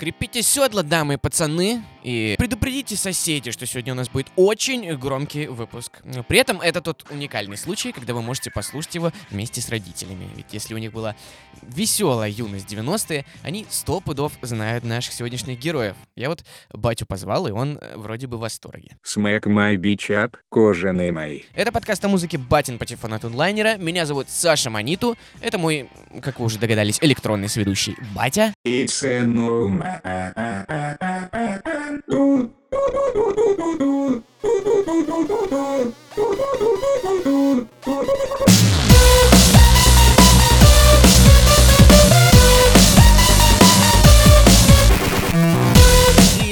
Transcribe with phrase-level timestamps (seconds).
[0.00, 5.46] Крепите седла, дамы и пацаны, и предупредите соседей, что сегодня у нас будет очень громкий
[5.46, 6.00] выпуск.
[6.26, 10.26] При этом это тот уникальный случай, когда вы можете послушать его вместе с родителями.
[10.36, 11.16] Ведь если у них была
[11.60, 15.96] веселая юность 90-е, они сто пудов знают наших сегодняшних героев.
[16.16, 18.96] Я вот батю позвал, и он э, вроде бы в восторге.
[19.06, 21.42] Smack my bitch up, кожаные мои.
[21.52, 23.76] Это подкаст о музыке «Батин патефон от онлайнера».
[23.76, 25.18] Меня зовут Саша Маниту.
[25.42, 25.90] Это мой,
[26.22, 28.54] как вы уже догадались, электронный сведущий Батя.
[28.66, 29.68] It's a no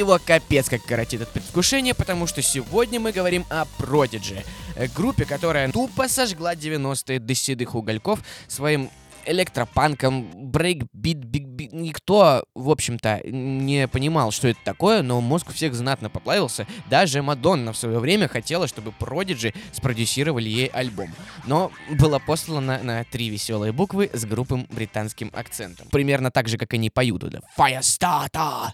[0.08, 4.42] его капец как коротит от предвкушения, потому что сегодня мы говорим о Prodigy,
[4.74, 8.90] э, группе, которая тупо сожгла 90-е до седых угольков своим
[9.28, 15.74] электропанком, брейкбит, биг Никто, в общем-то, не понимал, что это такое, но мозг у всех
[15.74, 16.66] знатно поплавился.
[16.88, 21.12] Даже Мадонна в свое время хотела, чтобы Prodigy спродюсировали ей альбом.
[21.46, 25.88] Но была послана на три веселые буквы с грубым британским акцентом.
[25.88, 27.18] Примерно так же, как они поют.
[27.58, 28.72] Firestarter!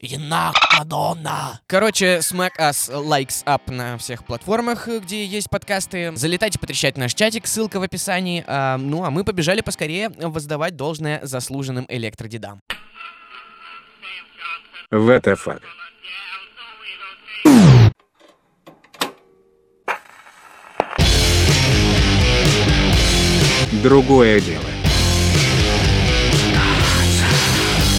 [0.00, 1.60] Инак, Мадонна!
[1.66, 6.14] Короче, smack us likes up на всех платформах, где есть подкасты.
[6.16, 8.44] Залетайте потрещать наш чатик, ссылка в описании.
[8.46, 12.60] А, ну, а мы побежали поскорее воздавать должное заслуженным электродедам.
[14.90, 15.62] What the fuck?
[23.82, 24.75] Другое дело.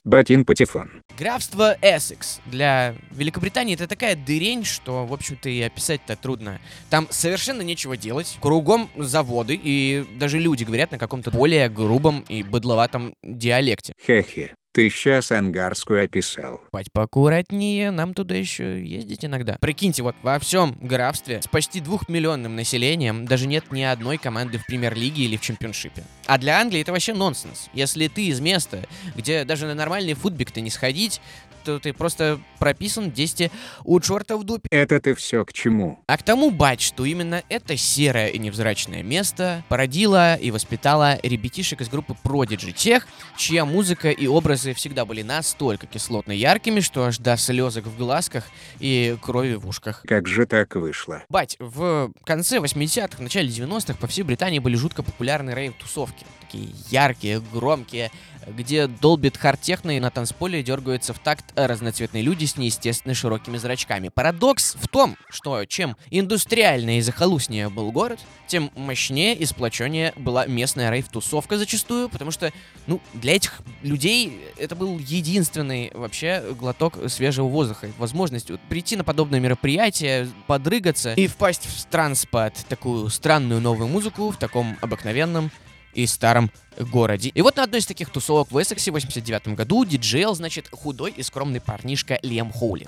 [0.07, 0.89] Батин Патефон.
[1.19, 6.61] Графство Эссекс для Великобритании это такая дырень, что, в общем-то, и описать-то трудно.
[6.89, 8.37] Там совершенно нечего делать.
[8.39, 13.91] Кругом заводы, и даже люди говорят на каком-то более грубом и быдловатом диалекте.
[14.05, 14.53] Хе-хе.
[14.77, 16.61] Ты сейчас ангарскую описал.
[16.69, 19.57] Пать поаккуратнее, нам туда еще ездить иногда.
[19.59, 24.67] Прикиньте, вот во всем графстве с почти двухмиллионным населением даже нет ни одной команды в
[24.67, 26.03] премьер-лиге или в чемпионшипе.
[26.27, 27.71] А для Англии это вообще нонсенс.
[27.73, 28.85] Если ты из места,
[29.15, 31.21] где даже на нормальный футбик ты не сходить,
[31.67, 33.51] то ты просто прописан 10
[33.83, 34.69] у черта в дупе.
[34.71, 35.99] Это ты все к чему?
[36.07, 41.81] А к тому, бать, что именно это серое и невзрачное место породило и воспитало ребятишек
[41.81, 43.05] из группы Prodigy, тех,
[43.35, 48.45] чья музыка и образы всегда были настолько кислотно яркими, что аж до слезок в глазках
[48.79, 50.03] и крови в ушках.
[50.07, 51.23] Как же так вышло?
[51.27, 56.25] Бать, в конце 80-х, начале 90-х по всей Британии были жутко популярны рейв-тусовки.
[56.39, 58.09] Такие яркие, громкие,
[58.47, 64.09] где долбит хард-техно и на танцполе дергаются в такт разноцветные люди с неестественно широкими зрачками.
[64.09, 70.45] Парадокс в том, что чем индустриальнее и захолустнее был город, тем мощнее и сплоченнее была
[70.45, 72.51] местная рейв-тусовка зачастую, потому что,
[72.87, 77.89] ну, для этих людей это был единственный вообще глоток свежего воздуха.
[77.97, 83.87] Возможность вот прийти на подобное мероприятие, подрыгаться и впасть в транс под такую странную новую
[83.87, 85.51] музыку в таком обыкновенном
[85.97, 87.29] и старом городе.
[87.29, 91.11] И вот на одной из таких тусовок в Эссексе в 89 году диджейл, значит, худой
[91.11, 92.85] и скромный парнишка Лем Хоули.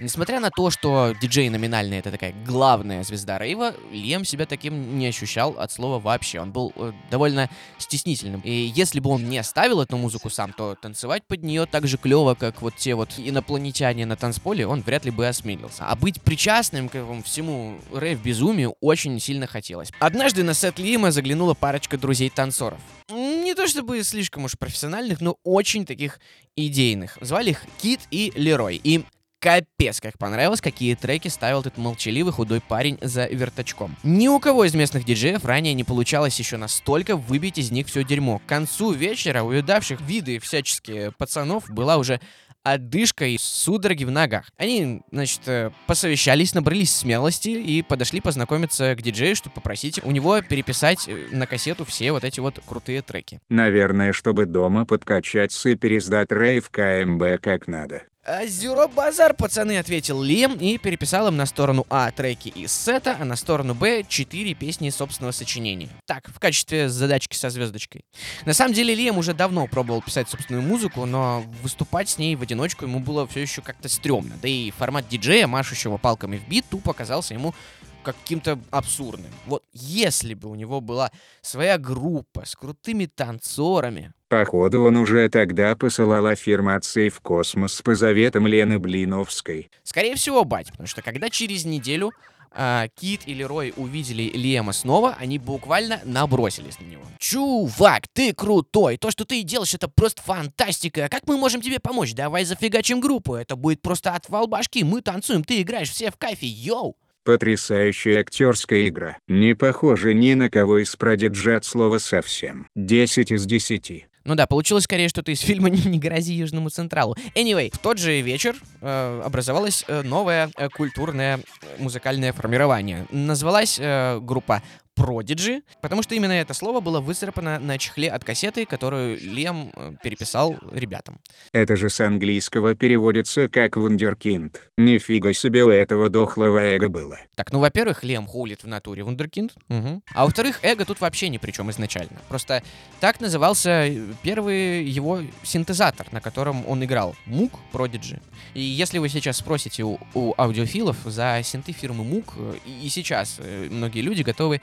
[0.00, 5.06] Несмотря на то, что диджей номинально это такая главная звезда рейва, Лем себя таким не
[5.06, 6.40] ощущал от слова вообще.
[6.40, 8.40] Он был э, довольно стеснительным.
[8.40, 11.98] И если бы он не ставил эту музыку сам, то танцевать под нее так же
[11.98, 15.84] клево, как вот те вот инопланетяне на танцполе, он вряд ли бы осмелился.
[15.86, 19.90] А быть причастным к этому всему рейв-безумию очень сильно хотелось.
[19.98, 22.80] Однажды на сет Лима заглянула парочка друзей-танцоров.
[23.10, 26.20] Не то чтобы слишком уж профессиональных, но очень таких
[26.56, 27.18] идейных.
[27.20, 28.80] Звали их Кит и Лерой.
[28.82, 29.04] И
[29.40, 33.96] капец как понравилось, какие треки ставил этот молчаливый худой парень за верточком.
[34.02, 38.04] Ни у кого из местных диджеев ранее не получалось еще настолько выбить из них все
[38.04, 38.38] дерьмо.
[38.38, 42.20] К концу вечера у видавших виды всяческие пацанов была уже
[42.62, 44.50] отдышка и судороги в ногах.
[44.58, 50.40] Они, значит, э, посовещались, набрались смелости и подошли познакомиться к диджею, чтобы попросить у него
[50.42, 53.40] переписать э, на кассету все вот эти вот крутые треки.
[53.48, 58.02] Наверное, чтобы дома подкачать и пересдать рейв КМБ как надо.
[58.46, 63.24] Зюро базар, пацаны, ответил Лем и переписал им на сторону А треки из сета, а
[63.24, 65.88] на сторону Б четыре песни собственного сочинения.
[66.06, 68.04] Так, в качестве задачки со звездочкой.
[68.46, 72.42] На самом деле Лем уже давно пробовал писать собственную музыку, но выступать с ней в
[72.42, 74.36] одиночку ему было все еще как-то стрёмно.
[74.40, 77.54] Да и формат диджея, машущего палками в бит, тупо оказался ему
[78.02, 79.30] каким-то абсурдным.
[79.46, 81.10] Вот если бы у него была
[81.42, 88.46] своя группа с крутыми танцорами, Походу он уже тогда посылал аффирмации в космос по заветам
[88.46, 89.72] Лены Блиновской.
[89.82, 92.12] Скорее всего, бать, потому что когда через неделю
[92.52, 97.02] а, Кит или Рой увидели Лема снова, они буквально набросились на него.
[97.18, 98.98] Чувак, ты крутой!
[98.98, 101.08] То, что ты делаешь, это просто фантастика!
[101.10, 102.14] Как мы можем тебе помочь?
[102.14, 103.34] Давай зафигачим группу!
[103.34, 104.84] Это будет просто отвал башки!
[104.84, 106.96] Мы танцуем, ты играешь, все в кайфе, йоу!
[107.24, 109.18] Потрясающая актерская игра.
[109.26, 112.68] Не похоже ни на кого из продиджи от слова совсем.
[112.76, 114.06] 10 из 10.
[114.30, 117.16] Ну да, получилось скорее что-то из фильма «Не, грози Южному Централу».
[117.34, 121.40] Anyway, в тот же вечер э, образовалось э, новое э, культурное э,
[121.80, 123.08] музыкальное формирование.
[123.10, 124.62] Назвалась э, группа
[124.96, 129.92] Prodigy, потому что именно это слово было выцарапано на чехле от кассеты, которую Лем э,
[130.02, 131.20] переписал ребятам.
[131.52, 134.70] Это же с английского переводится как вундеркинд.
[134.76, 137.18] Нифига себе у этого дохлого эго было.
[137.34, 139.54] Так, ну, во-первых, Лем хулит в натуре вундеркинд.
[139.68, 140.02] Мгм.
[140.12, 142.18] А во-вторых, эго тут вообще ни при чем изначально.
[142.28, 142.62] Просто
[143.00, 147.14] так назывался э, первый его синтезатор, на котором он играл.
[147.26, 148.20] Мук Prodigy.
[148.54, 153.40] И если вы сейчас спросите у, у аудиофилов за синты фирмы Мук, э, и, сейчас
[153.70, 154.60] многие люди готовы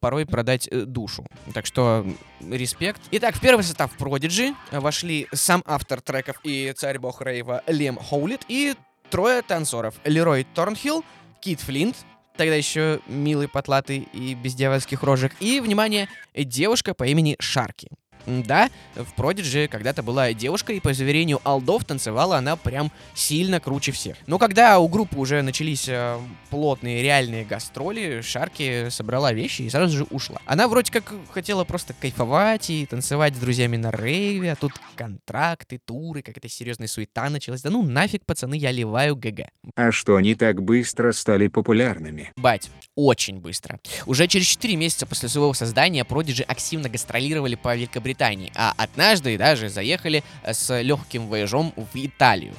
[0.00, 1.26] порой продать э, душу.
[1.54, 2.06] Так что
[2.40, 3.02] респект.
[3.10, 7.98] Итак, в первый состав Prodigy э, вошли сам автор треков и царь бог рейва Лем
[7.98, 8.74] Хоулит и
[9.10, 9.94] трое танцоров.
[10.04, 11.04] Лерой Торнхилл,
[11.40, 11.96] Кит Флинт,
[12.36, 15.32] тогда еще милый, потлатый и без дьявольских рожек.
[15.40, 17.88] И, внимание, девушка по имени Шарки.
[18.28, 23.92] Да, в Продиджи когда-то была девушка, и по заверению Алдов танцевала она прям сильно круче
[23.92, 24.16] всех.
[24.26, 26.18] Но когда у группы уже начались э,
[26.50, 30.40] плотные реальные гастроли, Шарки собрала вещи и сразу же ушла.
[30.44, 35.78] Она вроде как хотела просто кайфовать и танцевать с друзьями на рейве, а тут контракты,
[35.78, 37.62] туры, какая-то серьезная суета началась.
[37.62, 39.48] Да ну нафиг, пацаны, я ливаю ГГ.
[39.74, 42.32] А что они так быстро стали популярными?
[42.36, 43.80] Бать, очень быстро.
[44.06, 48.17] Уже через 4 месяца после своего создания Продиджи активно гастролировали по Великобритании,
[48.54, 52.54] а однажды даже заехали э, с легким вояжом в Италию.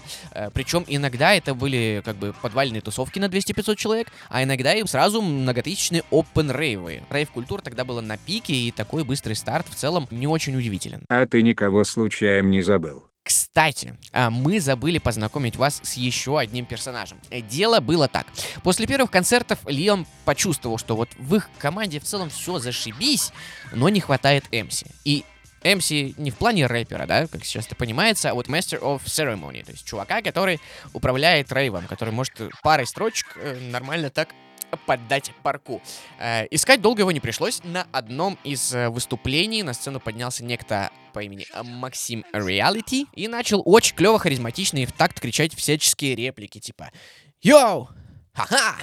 [0.53, 5.21] Причем иногда это были как бы подвальные тусовки на 200-500 человек, а иногда и сразу
[5.21, 7.03] многотысячные open рейвы.
[7.09, 11.03] Рейв-культура тогда была на пике, и такой быстрый старт в целом не очень удивителен.
[11.09, 13.09] А ты никого случаем не забыл?
[13.23, 17.19] Кстати, а, мы забыли познакомить вас с еще одним персонажем.
[17.29, 18.25] Э, Дело было так.
[18.63, 23.31] После первых концертов Лиам почувствовал, что вот в их команде в целом все зашибись,
[23.71, 24.87] но не хватает Эмси.
[25.05, 25.25] И
[25.61, 29.63] MC не в плане рэпера, да, как сейчас это понимается, а вот Master of Ceremony,
[29.63, 30.59] то есть чувака, который
[30.93, 34.29] управляет рейвом, который может парой строчек э, нормально так
[34.85, 35.81] поддать парку.
[36.19, 37.63] Э, искать долго его не пришлось.
[37.63, 43.61] На одном из э, выступлений на сцену поднялся некто по имени Максим Реалити и начал
[43.65, 46.91] очень клево, харизматично и в такт кричать всяческие реплики, типа
[47.41, 47.89] «Йоу!
[48.33, 48.75] Ха-ха!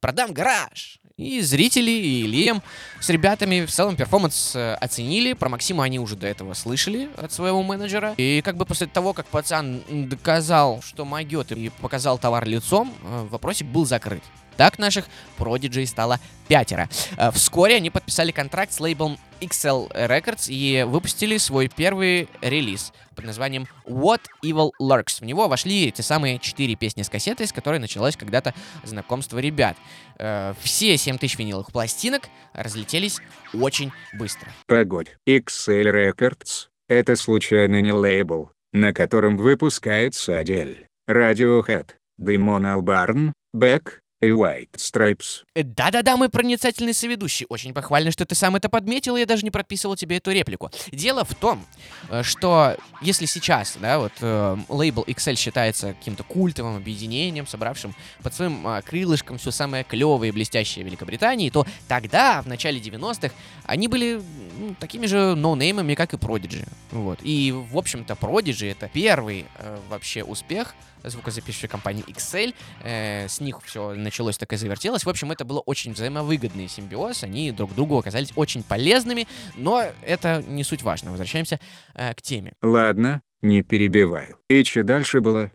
[0.00, 2.62] Продам гараж!» И зрители, и Лиам
[2.98, 5.34] с ребятами в целом перформанс э, оценили.
[5.34, 8.14] Про Максима они уже до этого слышали от своего менеджера.
[8.16, 13.26] И как бы после того, как пацан доказал, что могет и показал товар лицом, э,
[13.30, 14.22] вопросик был закрыт.
[14.60, 15.06] Так наших
[15.38, 16.90] продиджей стало пятеро.
[17.16, 23.24] Э, Вскоре они подписали контракт с лейблом XL Records и выпустили свой первый релиз под
[23.24, 25.20] названием What Evil Lurks.
[25.20, 28.52] В него вошли те самые четыре песни с кассетой, с которой началось когда-то
[28.84, 29.78] знакомство ребят.
[30.18, 33.16] Э, Все 7000 виниловых пластинок разлетелись
[33.54, 34.52] очень быстро.
[34.66, 35.16] Погодь.
[35.26, 44.28] XL Records— это случайно не лейбл, на котором выпускается Адель, Radiohead, Damon Albarn, Beck и
[44.28, 45.44] White Stripes.
[45.54, 47.46] Э, Да-да-да, мой проницательный соведущий.
[47.48, 50.70] Очень похвально, что ты сам это подметил, я даже не прописывал тебе эту реплику.
[50.92, 51.64] Дело в том,
[52.10, 58.34] э, что если сейчас, да, вот э, лейбл Excel считается каким-то культовым объединением, собравшим под
[58.34, 63.88] своим э, крылышком все самое клевое и блестящее Великобритании, то тогда, в начале 90-х, они
[63.88, 64.20] были
[64.58, 66.68] ну, такими же ноунеймами, как и Prodigy.
[66.90, 67.20] Вот.
[67.22, 72.54] И, в общем-то, Prodigy— это первый э, вообще успех звукозаписывающей компании Excel.
[72.82, 75.04] Э, с них все началось так и завертелось.
[75.04, 77.22] В общем, это было очень взаимовыгодный симбиоз.
[77.22, 81.12] Они друг другу оказались очень полезными, но это не суть важно.
[81.12, 81.60] Возвращаемся
[81.94, 82.52] э, к теме.
[82.60, 84.34] Ладно, не перебивай.
[84.48, 85.52] И что дальше было?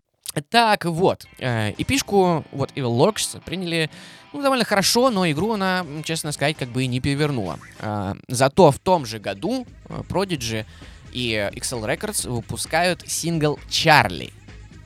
[0.48, 3.90] Так вот, э, эпишку вот Evil Lurks приняли
[4.32, 7.58] ну, довольно хорошо, но игру она, честно сказать, как бы и не перевернула.
[7.80, 10.64] А, зато в том же году э, Prodigy
[11.12, 14.32] и XL Records выпускают сингл «Чарли».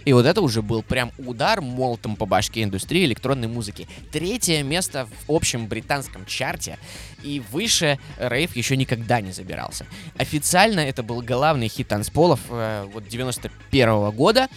[0.04, 3.86] И вот это уже был прям удар молотом по башке индустрии электронной музыки.
[4.10, 6.78] Третье место в общем британском чарте,
[7.22, 9.86] и выше рейв еще никогда не забирался.
[10.16, 14.48] Официально это был главный хит танцполов э, вот 91 года,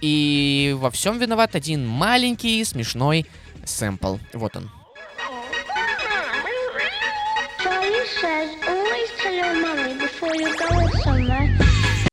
[0.00, 3.26] и во всем виноват один маленький смешной
[3.64, 4.16] сэмпл.
[4.34, 4.70] Вот он.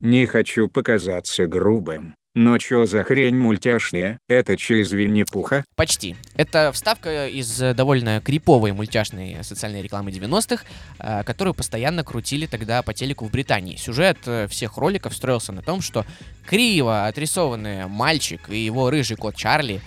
[0.01, 4.19] Не хочу показаться грубым, Но чё за хрень мультяшная?
[4.27, 5.65] Это че из Винни-Пуха?
[5.75, 6.15] Почти.
[6.36, 10.63] Это вставка из э, довольно криповой мультяшной социальной рекламы 90-х,
[11.00, 13.77] э, которую постоянно крутили тогда по телеку в Британии.
[13.77, 16.05] Сюжет э, всех роликов строился на том, что
[16.45, 19.81] криво отрисованный мальчик и его рыжий кот Чарли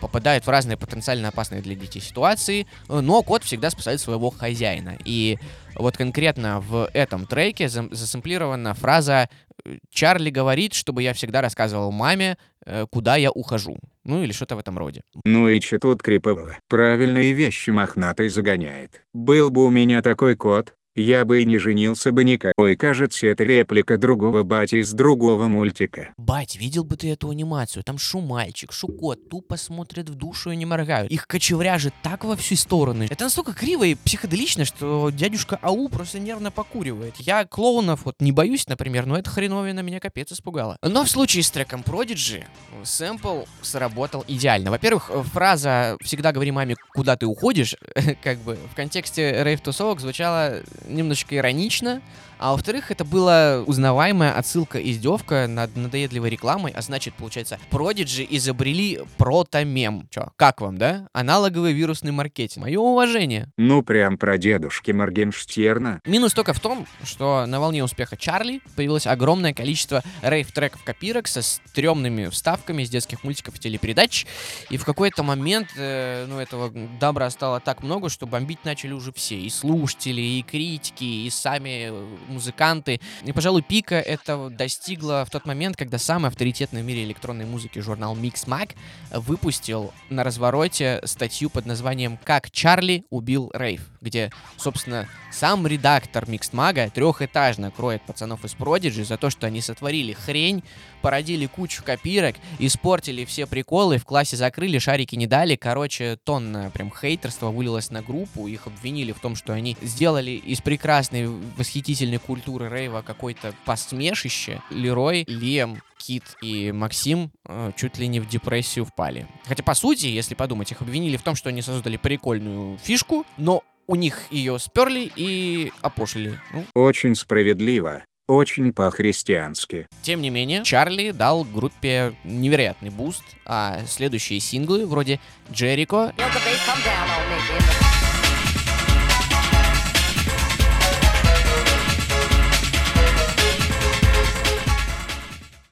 [0.00, 4.96] попадают в разные потенциально опасные для детей ситуации, но кот всегда спасает своего хозяина.
[5.04, 5.40] И
[5.76, 9.28] вот конкретно в этом треке засэмплирована фраза
[9.64, 13.78] э, «Чарли говорит, чтобы я всегда рассказывал маме, э, куда я ухожу».
[14.04, 15.02] Ну или что-то в этом роде.
[15.24, 16.56] Ну и че тут крипового?
[16.68, 19.02] Правильные вещи мохнатый загоняет.
[19.12, 22.52] Был бы у меня такой кот, я бы и не женился бы никак.
[22.56, 26.12] Ой, кажется, это реплика другого бати из другого мультика.
[26.18, 27.82] Бать, видел бы ты эту анимацию?
[27.82, 31.10] Там шу мальчик, шу кот, тупо смотрят в душу и не моргают.
[31.10, 33.08] Их кочевряжет так во все стороны.
[33.10, 37.14] Это настолько криво и психоделично, что дядюшка Ау просто нервно покуривает.
[37.16, 40.76] Я клоунов вот не боюсь, например, но эта хреновина меня капец испугала.
[40.82, 42.44] Но в случае с треком Prodigy
[42.84, 44.70] сэмпл сработал идеально.
[44.70, 47.76] Во-первых, фраза «всегда говори маме, куда ты уходишь»,
[48.22, 52.00] как бы в контексте рейв-тусовок звучала немножечко иронично,
[52.42, 59.00] а во-вторых, это была узнаваемая отсылка, издевка над надоедливой рекламой, а значит, получается, Prodigy изобрели
[59.16, 60.08] протомем.
[60.10, 61.06] Чё, как вам, да?
[61.12, 62.64] Аналоговый вирусный маркетинг.
[62.64, 63.48] Мое уважение.
[63.56, 66.00] Ну прям про дедушки Моргенштерна.
[66.04, 71.42] Минус только в том, что на волне успеха Чарли появилось огромное количество рейв-треков копирок со
[71.42, 74.26] стрёмными вставками из детских мультиков и телепередач.
[74.68, 79.12] И в какой-то момент, э, ну, этого добра стало так много, что бомбить начали уже
[79.12, 79.38] все.
[79.38, 83.00] И слушатели, и критики, и сами э, музыканты.
[83.24, 87.78] И, пожалуй, пика это достигло в тот момент, когда самый авторитетный в мире электронной музыки
[87.78, 88.72] журнал Mix Mag
[89.10, 96.52] выпустил на развороте статью под названием «Как Чарли убил рейв», где, собственно, сам редактор Mixed
[96.52, 100.64] Mag трехэтажно кроет пацанов из Prodigy за то, что они сотворили хрень,
[101.00, 105.56] породили кучу копирок, испортили все приколы, в классе закрыли, шарики не дали.
[105.56, 110.60] Короче, тонна прям хейтерства вылилось на группу, их обвинили в том, что они сделали из
[110.60, 114.60] прекрасной, восхитительной культуры рейва какой-то посмешище.
[114.70, 119.26] Лерой, Лем, Кит и Максим э, чуть ли не в депрессию впали.
[119.46, 123.62] Хотя, по сути, если подумать, их обвинили в том, что они создали прикольную фишку, но
[123.86, 126.38] у них ее сперли и опошлили.
[126.52, 128.04] Ну, Очень справедливо.
[128.28, 129.88] Очень по-христиански.
[130.02, 135.20] Тем не менее, Charly дал группе невероятный буст, а следующие синглы вроде
[135.52, 136.14] Jericho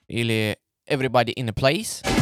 [0.10, 0.58] или
[0.88, 2.19] Everybody in a Place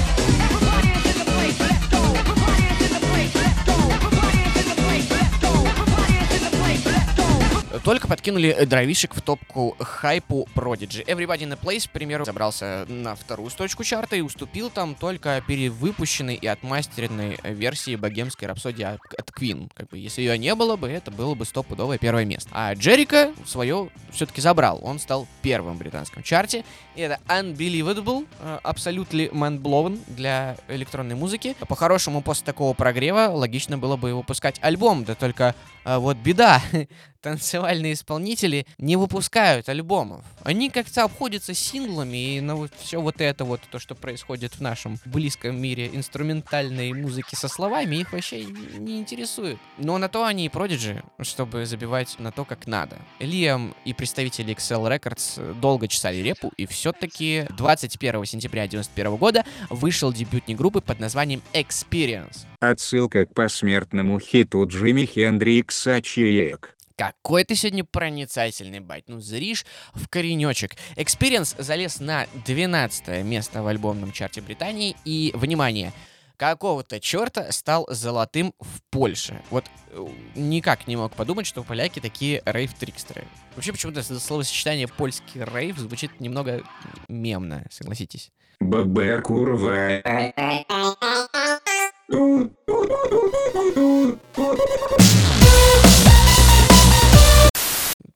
[7.84, 11.04] Только подкинули э, дровишек в топку хайпу Prodigy.
[11.06, 15.42] Everybody in a Place, к примеру, забрался на вторую строчку чарта и уступил там только
[15.46, 19.70] перевыпущенной и отмастеренной э, версии богемской рапсодии от Queen.
[19.74, 22.50] Как бы, если ее не было бы, это было бы стопудовое первое место.
[22.52, 24.80] А Джерика свое все-таки забрал.
[24.82, 26.64] Он стал первым в британском чарте.
[26.94, 31.54] И это Unbelievable, э, абсолютно mind-blown для электронной музыки.
[31.68, 35.54] По-хорошему, после такого прогрева логично было бы выпускать альбом, да только
[35.84, 36.60] э, вот беда.
[37.20, 40.24] Танцевальные исполнители не выпускают альбомов.
[40.44, 44.60] Они как-то обходятся синглами, и на вот все вот это вот, то, что происходит в
[44.60, 49.58] нашем близком мире инструментальной музыки со словами, их вообще не интересует.
[49.78, 52.98] Но на то они и Prodigy, чтобы забивать на то, как надо.
[53.18, 60.12] Лиам и представители Excel Records долго чесали репу, и все-таки 21 сентября 91 года вышел
[60.12, 62.46] дебютник группы под названием Experience.
[62.60, 66.77] Отсылка к посмертному хиту Джимми Хендрикса «Чаек».
[66.98, 69.04] Какой ты сегодня проницательный, бать.
[69.06, 69.64] Ну, зришь
[69.94, 70.72] в коренечек.
[70.96, 74.96] Experience залез на 12 место в альбомном чарте Британии.
[75.04, 75.92] И, внимание,
[76.36, 79.40] какого-то черта стал золотым в Польше.
[79.50, 83.28] Вот э, никак не мог подумать, что поляки такие рейв-трикстеры.
[83.54, 86.64] Вообще, почему-то словосочетание польский рейв звучит немного
[87.08, 88.32] мемно, согласитесь.
[88.58, 90.02] ББ курва.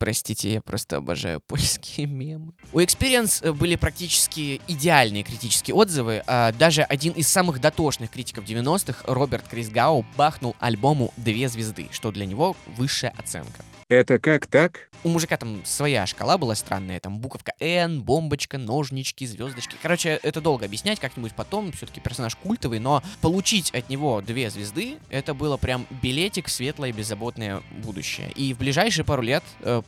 [0.02, 2.54] Простите, я просто обожаю польские мемы.
[2.72, 6.24] У Experience были практически идеальные критические отзывы.
[6.26, 12.10] а Даже один из самых дотошных критиков 90-х, Роберт Крисгау, бахнул альбому две звезды, что
[12.10, 13.62] для него высшая оценка.
[13.92, 14.88] Это как так?
[15.04, 19.76] У мужика там своя шкала была странная, там буковка N, бомбочка, ножнички, звездочки.
[19.82, 24.96] Короче, это долго объяснять как-нибудь потом, все-таки персонаж культовый, но получить от него две звезды,
[25.10, 28.30] это было прям билетик в светлое беззаботное будущее.
[28.34, 29.82] И в ближайшие пару лет э,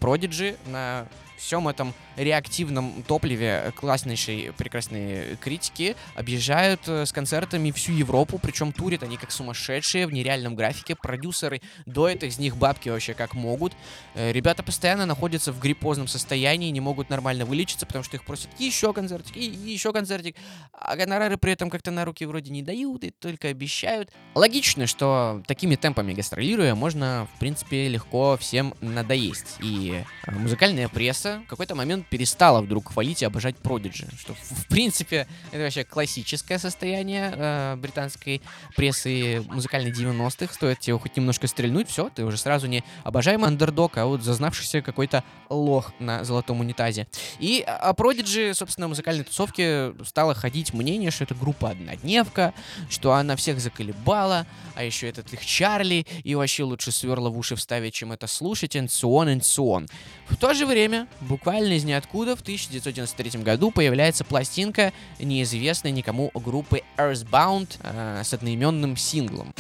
[0.67, 8.73] на всем этом реактивном топливе класснейшей прекрасные критики объезжают э, с концертами всю Европу, причем
[8.73, 10.95] турят они как сумасшедшие в нереальном графике.
[10.95, 13.73] Продюсеры доят из них бабки вообще как могут.
[14.15, 18.49] Э, Ребята постоянно находятся в гриппозном состоянии, не могут нормально вылечиться, потому что их просят
[18.59, 20.37] еще концертик, и еще концертик,
[20.73, 24.11] а гонорары при этом как-то на руки вроде не дают и только обещают.
[24.35, 29.57] Логично, что такими темпами гастролируя, можно, в принципе, легко всем надоесть.
[29.61, 34.67] И э, музыкальная пресса в какой-то момент перестала вдруг хвалить и обожать Продиджи, что, в,
[34.69, 38.43] принципе, это вообще классическое состояние э, британской
[38.77, 40.55] прессы музыкальной 90-х.
[40.55, 44.83] Стоит тебе хоть немножко стрельнуть, все, ты уже сразу не обожаемый андердог, а вот зазнавшийся
[44.83, 47.07] какой-то лох на золотом унитазе.
[47.39, 52.55] И о Продиджи, собственно, музыкальной тусовке стало ходить мнение, что это группа однодневка,
[52.91, 57.57] что она всех заколебала, а еще этот их Чарли, и вообще лучше сверла в уши
[57.57, 59.89] вставить, чем это слушать, and so on, and so on.
[60.29, 66.83] В то же время, буквально из ниоткуда, в 1993 году появляется пластинка неизвестной никому группы
[66.97, 69.55] Earthbound э, с одноименным синглом.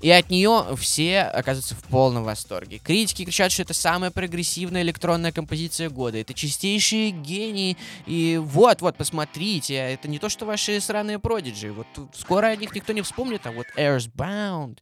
[0.00, 2.78] И от нее все оказываются в полном восторге.
[2.78, 6.18] Критики кричат, что это самая прогрессивная электронная композиция года.
[6.18, 7.76] Это чистейшие гении.
[8.06, 11.72] И вот-вот, посмотрите, это не то, что ваши сраные продиджи.
[11.72, 14.78] Вот скоро о них никто не вспомнит, а вот Earthbound.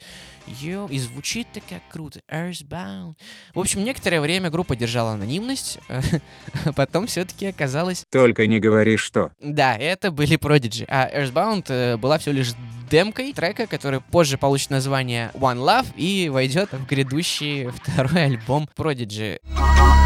[0.46, 2.20] Йо, и звучит-то как круто.
[2.30, 3.14] Earthbound.
[3.54, 6.00] В общем, некоторое время группа держала анонимность, а
[6.76, 8.04] потом все-таки оказалось...
[8.10, 9.30] Только не говори что.
[9.40, 10.84] Да, это были Prodigy.
[10.88, 12.52] А Earthbound э, была всего лишь
[12.90, 19.38] демкой трека, который позже получит название One Love и войдет в грядущий второй альбом Prodigy.
[19.44, 20.05] У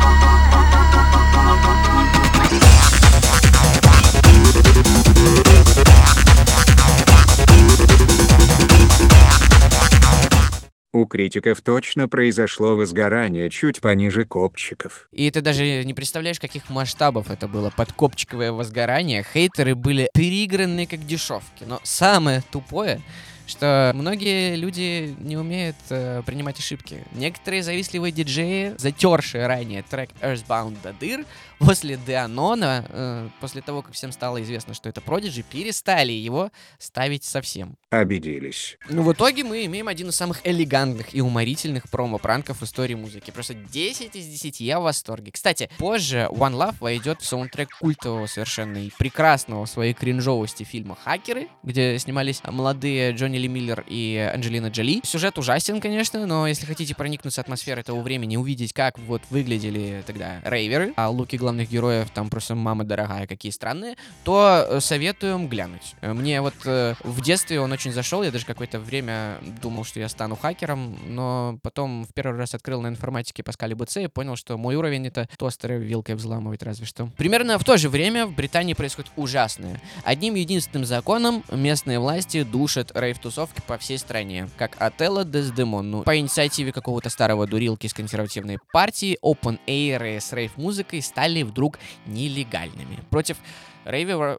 [11.10, 15.08] критиков точно произошло возгорание чуть пониже копчиков.
[15.12, 17.70] И ты даже не представляешь, каких масштабов это было.
[17.76, 19.22] Подкопчиковое возгорание.
[19.22, 21.64] Хейтеры были переиграны как дешевки.
[21.66, 23.02] Но самое тупое,
[23.50, 27.04] что многие люди не умеют э, принимать ошибки.
[27.12, 31.24] Некоторые завистливые диджеи, затершие ранее трек Earthbound до дыр,
[31.60, 37.24] после Деанона, э, после того, как всем стало известно, что это Prodigy, перестали его ставить
[37.24, 37.76] совсем.
[37.90, 38.78] Обиделись.
[38.88, 43.30] Ну, в итоге мы имеем один из самых элегантных и уморительных промо-пранков в истории музыки.
[43.30, 45.32] Просто 10 из 10, я в восторге.
[45.32, 50.96] Кстати, позже One Love войдет в саундтрек культового совершенно и прекрасного в своей кринжовости фильма
[51.04, 55.02] «Хакеры», где снимались молодые Джонни Ли Миллер и Анджелина Джоли.
[55.04, 60.40] Сюжет ужасен, конечно, но если хотите проникнуться атмосферой того времени, увидеть, как вот выглядели тогда
[60.44, 65.96] рейверы, а луки главных героев там просто мама дорогая, какие странные, то э, советуем глянуть.
[66.00, 69.98] Э, Мне вот э, в детстве он очень зашел, я даже какое-то время думал, что
[69.98, 74.36] я стану хакером, но потом в первый раз открыл на информатике Паскаль БЦ и понял,
[74.36, 77.08] что мой уровень это тостеры вилкой взламывать разве что.
[77.16, 79.80] Примерно в то же время в Британии происходит ужасное.
[80.04, 86.04] Одним единственным законом местные власти душат рейв-тусовки по всей стране, как Отелло Дездемон.
[86.04, 92.98] По инициативе какого-то старого дурилки из консервативной партии, open air с рейв-музыкой стали вдруг нелегальными.
[93.10, 93.38] Против
[93.84, 94.38] рейвера...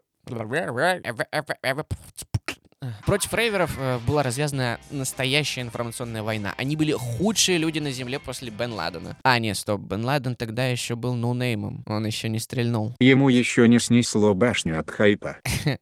[3.06, 6.56] Против рейверов э, была развязана настоящая информационная война.
[6.58, 9.18] Они были худшие люди на земле после Бен Ладена.
[9.22, 11.84] А, нет, стоп, Бен Ладен тогда еще был ноунеймом.
[11.86, 12.96] Он еще не стрельнул.
[13.00, 15.38] Ему еще не снесло башню от хайпа.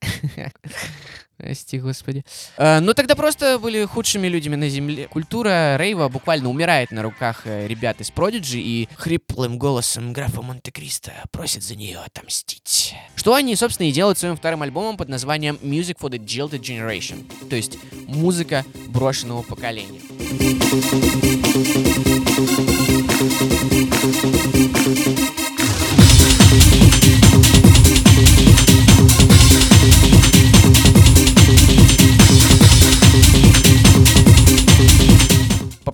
[1.39, 2.25] Прости, господи.
[2.57, 5.07] Э, ну, тогда просто были худшими людьми на земле.
[5.07, 11.13] Культура рейва буквально умирает на руках э, ребят из Prodigy и хриплым голосом графа Монте-Кристо
[11.31, 12.93] просит за нее отомстить.
[13.15, 17.31] Что они, собственно, и делают своим вторым альбомом под названием Music for the Jilted Generation.
[17.49, 20.01] То есть музыка брошенного поколения.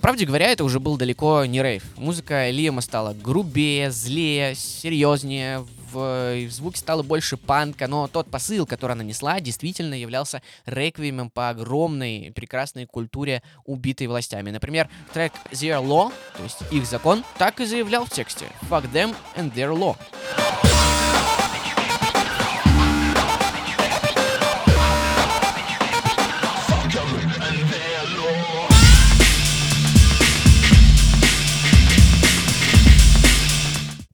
[0.06, 1.82] По правде говоря, это уже был далеко не рейв.
[1.96, 8.66] Музыка Лиама стала грубее, злее, серьезнее, в, в звуке стало больше панка, но тот посыл,
[8.66, 14.52] который она несла, действительно являлся реквиемом по огромной прекрасной культуре, убитой властями.
[14.52, 19.12] Например, трек Their Law, то есть их закон, так и заявлял в тексте Fuck them
[19.36, 19.96] and their law.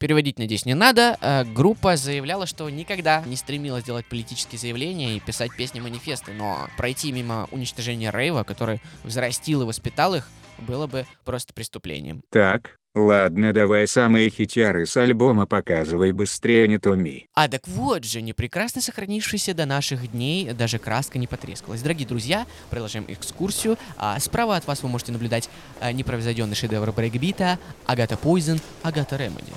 [0.03, 1.17] Переводить, надеюсь, не надо.
[1.21, 7.13] Э, группа заявляла, что никогда не стремилась делать политические заявления и писать песни-манифесты, но пройти
[7.13, 12.25] мимо уничтожения рейва, который взрастил и воспитал их, было бы просто преступлением.
[12.31, 17.29] Так, ладно давай самые хитяры с альбома показывай быстрее не туми.
[17.35, 21.81] А так вот же, не прекрасно сохранившийся до наших дней, даже краска не потрескалась.
[21.81, 23.79] Дорогие друзья, продолжаем экскурсию.
[23.97, 29.53] А справа от вас вы можете наблюдать а, непревзойденный шедевр брейкбита Агата Пойзен, Агата Ремеди.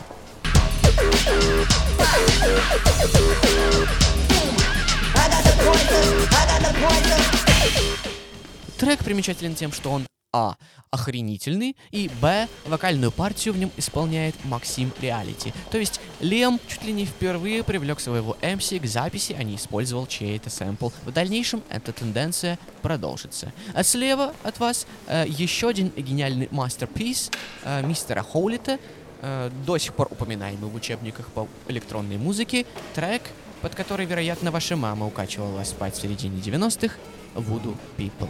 [8.78, 10.58] Трек примечателен тем, что он а.
[10.92, 11.78] Охренительный.
[11.92, 12.48] И Б.
[12.66, 15.54] Вокальную партию в нем исполняет Maxim Reality.
[15.72, 20.08] То есть Лиам чуть ли не впервые привлек своего MC к записи, а не использовал
[20.08, 20.90] чей-то сэмпл.
[21.06, 23.54] В дальнейшем эта тенденция продолжится.
[23.74, 27.32] А слева от вас э, еще один гениальный masterpiece
[27.64, 28.78] э, мистера Хоулита,
[29.26, 33.24] э, до сих пор упоминаемый в учебниках по электронной музыке, трек,
[33.62, 36.96] под который, вероятно, ваша мама укачивала спать в середине 90-х,
[37.34, 38.30] Voodoo People.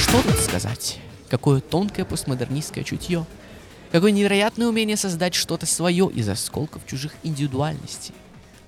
[0.00, 1.00] Что тут сказать?
[1.28, 3.26] Какое тонкое постмодернистское чутье.
[3.90, 8.14] Какое невероятное умение создать что-то свое из осколков чужих индивидуальностей.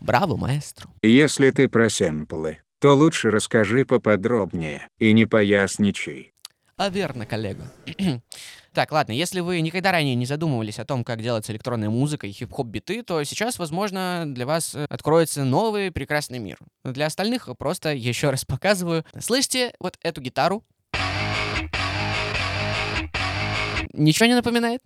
[0.00, 0.88] Браво, маэстро.
[1.02, 6.32] Если ты про сэмплы, то лучше расскажи поподробнее и не поясничай.
[6.76, 7.72] А верно, коллега.
[8.72, 12.32] так, ладно, если вы никогда ранее не задумывались о том, как делается электронная музыка и
[12.32, 16.56] хип-хоп биты, то сейчас, возможно, для вас э, откроется новый прекрасный мир.
[16.84, 19.04] Для остальных просто еще раз показываю.
[19.18, 20.62] Слышите вот эту гитару?
[23.92, 24.80] Ничего не напоминает?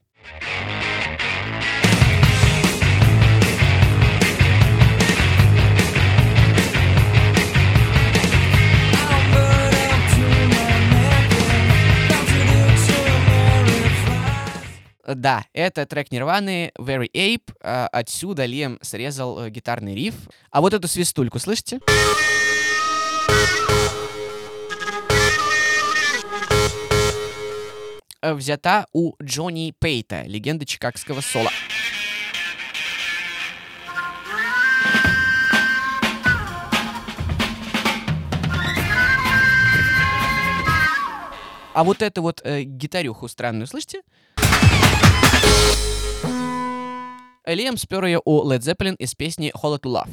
[15.07, 17.53] Да, это трек Нирваны Very Ape.
[17.61, 20.15] А, Отсюда Лем срезал э, гитарный риф.
[20.51, 21.81] А вот эту свистульку, слышите?
[28.21, 31.51] Э, Взята у Джонни Пейта, легенды чикагского соло.
[41.75, 44.03] А вот эту вот э, гитарюху странную, слышите?
[47.46, 50.09] Лиам спер ее у Led Zeppelin из песни Hollow to Love.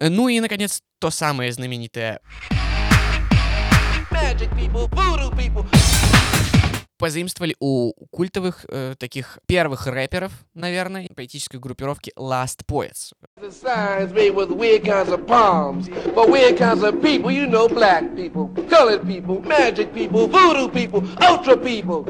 [0.00, 2.20] Ну и, наконец, то самое знаменитое
[4.10, 5.64] Magic people, voodoo people.
[6.98, 13.12] Позаимствовали у культовых э, таких первых рэперов, наверное, поэтической группировки Last Poets.
[15.26, 15.88] Palms.
[17.00, 18.48] People, you know people,
[19.04, 19.42] people,
[21.62, 22.04] people,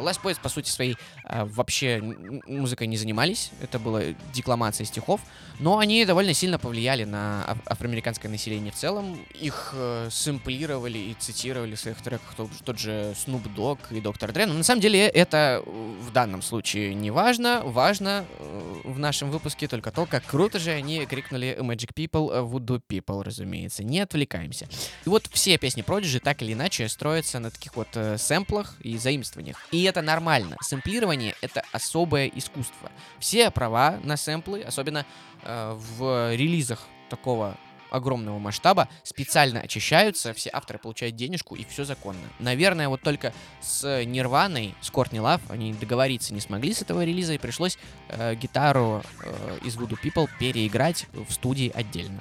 [0.00, 0.96] Last Poets, по сути своей,
[1.28, 2.00] э, вообще
[2.46, 4.00] музыкой не занимались, это была
[4.32, 5.20] декламация стихов,
[5.60, 9.18] но они довольно сильно повлияли на аф- афроамериканское население в целом.
[9.40, 14.30] Их э, сэмплировали и цитировали в своих треках тот, тот же Snoop Dogg и Доктор
[14.30, 14.46] Dre.
[14.46, 17.62] Но на самом деле это в данном случае не важно.
[17.64, 22.80] Важно э, в нашем выпуске только то, как круто же они крикнули Magic People, Voodoo
[22.88, 23.84] People, разумеется.
[23.84, 24.68] Не отвлекаемся.
[25.04, 28.96] И вот все песни Prodigy так или иначе строятся на таких вот э, сэмплах и
[28.96, 29.56] заимствованиях.
[29.70, 30.56] И это нормально.
[30.60, 32.90] Сэмплирование— это особое искусство.
[33.18, 35.06] Все права на сэмплы, особенно
[35.42, 36.80] э, в релизах
[37.10, 37.56] такого
[37.94, 42.20] огромного масштаба, специально очищаются, все авторы получают денежку, и все законно.
[42.38, 47.34] Наверное, вот только с Нирваной, с Кортни Лав, они договориться не смогли с этого релиза,
[47.34, 47.78] и пришлось
[48.08, 52.20] э, гитару э, из Voodoo People переиграть в студии отдельно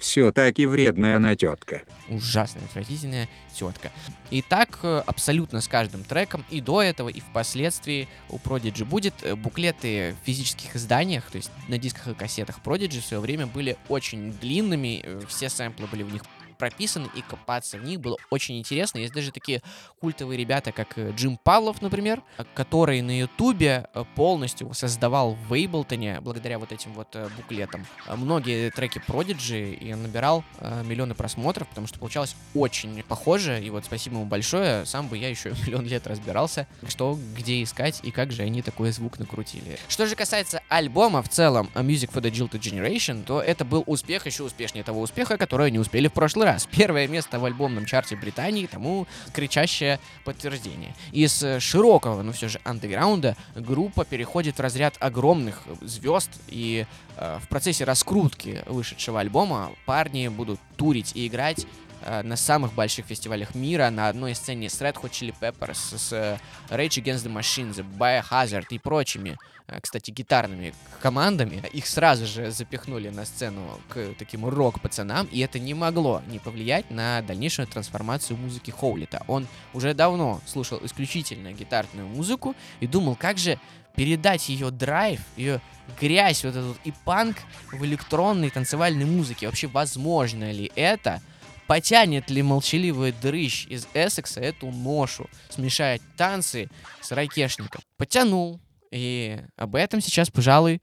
[0.00, 1.82] Все таки вредная она тетка.
[2.08, 3.92] ужасная, отвратительная тетка.
[4.30, 9.12] И так э, абсолютно с каждым треком, и до этого, и впоследствии у Prodigy будет
[9.22, 13.46] э, буклеты в физических изданиях, то есть на дисках и кассетах Prodigy в свое время
[13.46, 16.22] были очень длинными, э, все сэмплы были в них
[16.60, 18.98] прописаны, и копаться в них было очень интересно.
[18.98, 19.62] Есть даже такие
[19.98, 25.54] культовые ребята, как э, Джим Павлов, например, э, который на Ютубе э, полностью создавал в
[25.54, 30.44] Эйблтоне, благодаря вот этим вот буклетам, многие треки Prodigy, и он набирал
[30.84, 35.30] миллионы просмотров, потому что получалось очень похоже, и вот спасибо ему большое, сам бы я
[35.30, 39.78] еще миллион лет разбирался, что, где искать, и как же они такой звук накрутили.
[39.88, 44.26] Что же касается альбома в целом, Music for the Jilted Generation, то это был успех,
[44.26, 46.49] еще успешнее того успеха, который они успели в прошлый раз.
[46.50, 46.66] Раз.
[46.70, 50.94] Первое место в альбомном чарте Британии тому кричащее подтверждение.
[51.12, 56.86] Из э, широкого, но все же андеграунда группа переходит в разряд огромных звезд, и
[57.16, 61.89] э, в процессе раскрутки вышедшего альбома парни будут турить и играть э,
[62.22, 66.38] на самых больших фестивалях мира на одной сцене с Red Hot Chili Peppers, с э,
[66.68, 69.36] Rage Against the Machine, Biohazard и прочими,
[69.66, 71.62] э, кстати, гитарными командами.
[71.72, 76.90] Их сразу же запихнули на сцену к таким рок-пацанам, и это не могло не повлиять
[76.90, 79.22] на дальнейшую трансформацию музыки Хоулита.
[79.26, 83.58] Он уже давно слушал исключительно гитарную музыку и думал, как же
[83.94, 85.60] передать ее драйв, ее
[86.00, 87.36] грязь, вот этот и панк
[87.72, 89.46] в электронной танцевальной музыке.
[89.46, 91.20] Вообще, возможно ли это?
[91.70, 95.30] Потянет ли молчаливый дрыщ из Эссекса эту ношу?
[95.50, 96.68] Смешает танцы
[97.00, 97.80] с ракешником.
[97.96, 98.58] Потянул.
[98.90, 100.82] И об этом сейчас, пожалуй,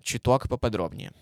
[0.00, 1.12] чуток поподробнее.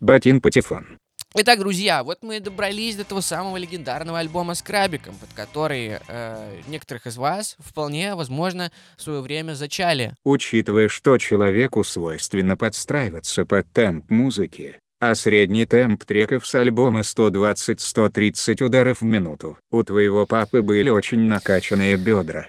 [0.00, 0.98] Батин Патефон.
[1.36, 6.00] Итак, друзья, вот мы и добрались до того самого легендарного альбома с крабиком, под который
[6.08, 10.12] э, некоторых из вас вполне возможно в свое время зачали.
[10.24, 18.62] Учитывая, что человеку свойственно подстраиваться под темп музыки, а средний темп треков с альбома 120-130
[18.62, 22.46] ударов в минуту, у твоего папы были очень накачанные бедра.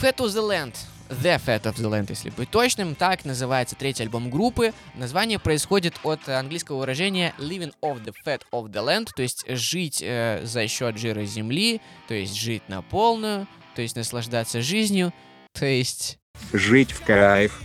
[0.00, 0.74] Fat of the Land.
[1.08, 2.94] The Fat of the Land, если быть точным.
[2.94, 4.74] Так называется третий альбом группы.
[4.94, 10.02] Название происходит от английского выражения living off the fat of the land, то есть жить
[10.02, 15.14] э, за счет жира земли, то есть жить на полную, то есть наслаждаться жизнью,
[15.58, 16.18] то есть
[16.52, 17.58] Жить в кайф.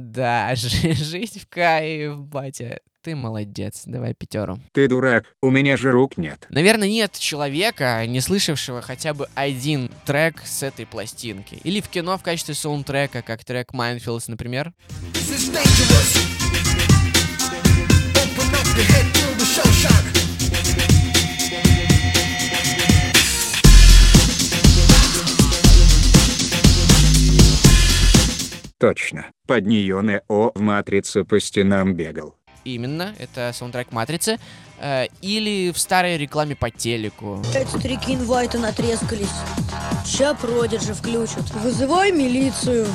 [0.00, 2.80] Да, жи- жить в кайф, батя.
[3.08, 4.60] Ты молодец, давай пятеру.
[4.72, 6.46] Ты дурак, у меня же рук нет.
[6.50, 11.58] Наверное, нет человека, не слышавшего хотя бы один трек с этой пластинки.
[11.64, 14.74] Или в кино в качестве саундтрека, как трек Mindfields, например.
[28.78, 29.26] Точно.
[29.46, 32.37] Под нее Нео в матрице по стенам бегал.
[32.74, 34.38] Именно, это саундтрек Матрицы.
[34.80, 37.42] Э, или в старой рекламе по телеку.
[37.54, 39.28] Эти старики инвайта натрескались.
[40.06, 41.50] Ща продиджи включат.
[41.50, 42.86] Вызывай милицию.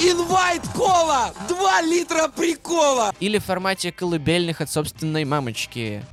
[0.00, 1.34] Инвайт кола!
[1.48, 3.12] Два литра прикола!
[3.18, 6.04] Или в формате колыбельных от собственной мамочки.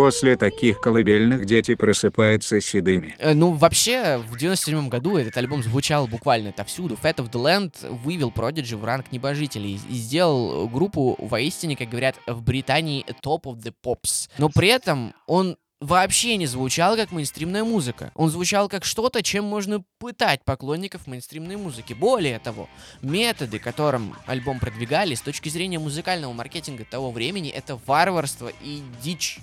[0.00, 3.14] После таких колыбельных дети просыпаются седыми.
[3.18, 6.94] Э, Ну, вообще, в 97 году этот альбом звучал буквально отовсюду.
[6.94, 12.16] Fat of the Land вывел Prodigy в ранг небожителей и сделал группу воистине, как говорят
[12.26, 14.30] в Британии, top of the pops.
[14.38, 18.10] Но при этом он вообще не звучал как мейнстримная музыка.
[18.14, 21.92] Он звучал как что-то, чем можно пытать поклонников мейнстримной музыки.
[21.92, 22.70] Более того,
[23.02, 29.40] методы, которым альбом продвигали с точки зрения музыкального маркетинга того времени, это варварство и дичь.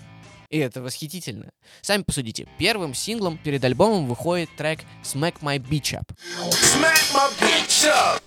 [0.50, 1.52] И это восхитительно.
[1.82, 2.48] Сами посудите.
[2.58, 6.06] Первым синглом перед альбомом выходит трек Smack My Beach Up.
[6.52, 8.22] Smack my bitch up!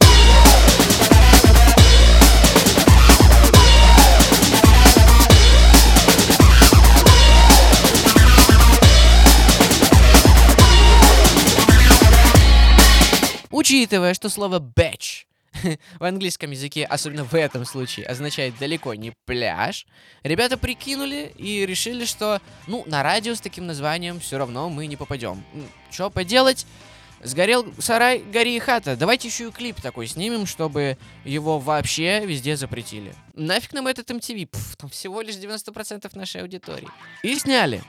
[13.50, 15.29] Учитывая, что слово bitch
[15.98, 19.86] в английском языке, особенно в этом случае, означает далеко не пляж,
[20.22, 24.96] ребята прикинули и решили, что, ну, на радио с таким названием все равно мы не
[24.96, 25.42] попадем.
[25.90, 26.66] Что поделать?
[27.22, 28.96] Сгорел сарай, гори и хата.
[28.96, 33.14] Давайте еще и клип такой снимем, чтобы его вообще везде запретили.
[33.34, 34.46] Нафиг нам этот MTV?
[34.46, 36.88] Пф, там всего лишь 90% нашей аудитории.
[37.22, 37.82] И сняли.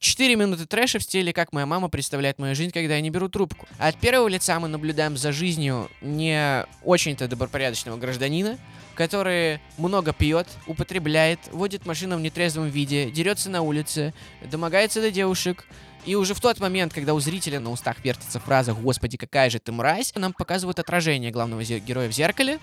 [0.00, 3.28] 4 минуты трэша в стиле «Как моя мама представляет мою жизнь, когда я не беру
[3.28, 3.68] трубку».
[3.78, 8.58] От первого лица мы наблюдаем за жизнью не очень-то добропорядочного гражданина,
[8.94, 14.14] который много пьет, употребляет, водит машину в нетрезвом виде, дерется на улице,
[14.50, 15.66] домогается до девушек.
[16.06, 19.58] И уже в тот момент, когда у зрителя на устах вертится фраза «Господи, какая же
[19.58, 22.58] ты мразь», нам показывают отражение главного героя в зеркале,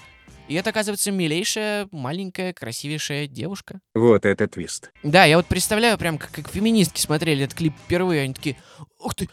[0.47, 3.79] и это оказывается милейшая, маленькая, красивейшая девушка.
[3.93, 4.91] Вот это твист.
[5.03, 8.57] Да, я вот представляю, прям как, как феминистки смотрели этот клип впервые, они такие,
[8.99, 9.29] ух ты,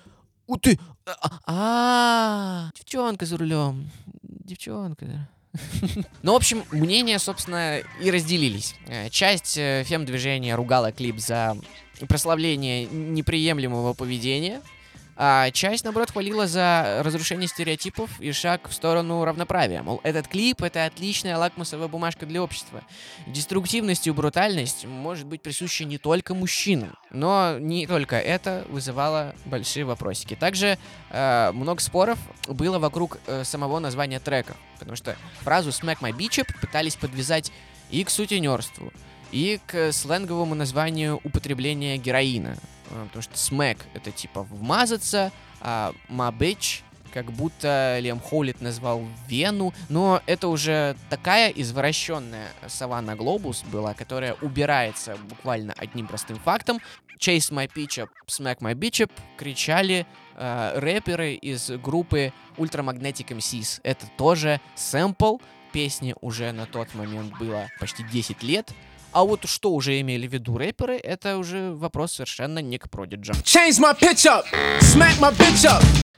[0.47, 3.91] ух ты, а, а, девчонка за рулем,
[4.23, 5.07] девчонка.
[5.07, 5.29] да».
[6.23, 8.75] Ну, в общем, мнения, собственно, и разделились.
[8.87, 11.57] Э, Часть э, фем-движения ругала клип за
[12.09, 14.61] прославление неприемлемого поведения,
[15.17, 19.83] а часть, наоборот, хвалила за разрушение стереотипов и шаг в сторону равноправия.
[19.83, 22.83] Мол, этот клип— это отличная лакмусовая бумажка для общества.
[23.27, 29.85] Деструктивность и брутальность может быть присуща не только мужчинам, но не только это вызывало большие
[29.85, 30.35] вопросики.
[30.35, 30.79] Также
[31.11, 36.45] э, много споров было вокруг э, самого названия трека, потому что фразу «smack my bitch
[36.45, 37.53] up» пытались подвязать
[37.91, 38.93] и к сутенерству,
[39.35, 42.57] и к сленговому названию употребления героина.
[42.91, 49.73] Э, Потому что смэк— это типа вмазаться, а bitch как будто Лем Хоулит назвал Вену,
[49.89, 56.79] но это уже такая извращенная сова на глобус была, которая убирается буквально одним простым фактом.
[57.19, 63.81] Chase my pitch up, smack my bitch up кричали э, рэперы из группы Ultramagnetic MCs.
[63.85, 65.39] Это тоже сэмпл,
[65.73, 68.73] песни уже на тот момент было почти 10 лет,
[69.15, 73.99] а вот что уже имели в виду рэперы, это уже вопрос совершенно не к up.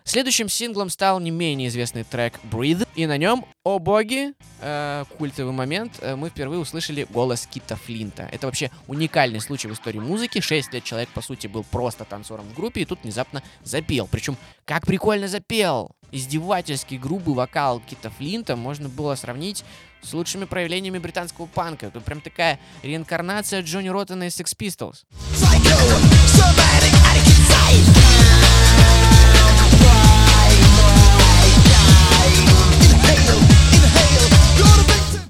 [0.04, 5.52] Следующим синглом стал не менее известный трек Breathe, и на нем, о боги, э, культовый
[5.52, 8.28] момент, э, мы впервые услышали голос Кита Флинта.
[8.32, 10.40] Это вообще уникальный случай в истории музыки.
[10.40, 14.08] Шесть лет человек, по сути, был просто танцором в группе, и тут внезапно запел.
[14.10, 15.90] Причем, как прикольно запел!
[16.12, 19.64] Издевательский грубый вокал Кита Флинта можно было сравнить
[20.02, 21.86] с лучшими проявлениями британского панка.
[21.86, 25.04] Это прям такая реинкарнация Джонни Роттена из Sex Pistols.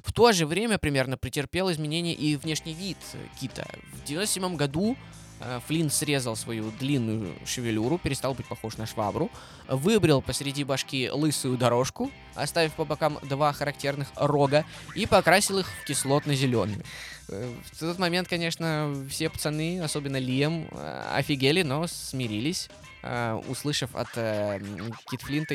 [0.05, 2.97] В то же время примерно претерпел изменения и внешний вид
[3.39, 3.67] Кита.
[3.93, 4.97] В 97 году
[5.67, 9.31] Флинн срезал свою длинную шевелюру, перестал быть похож на швабру,
[9.69, 15.85] выбрил посреди башки лысую дорожку, оставив по бокам два характерных рога, и покрасил их в
[15.87, 16.83] кислотно-зеленый.
[17.29, 22.69] Э, В тот момент, конечно, все пацаны, особенно Лиам, э, офигели, но смирились,
[23.03, 24.61] э, услышав от э,
[25.11, 25.55] Кит Флинта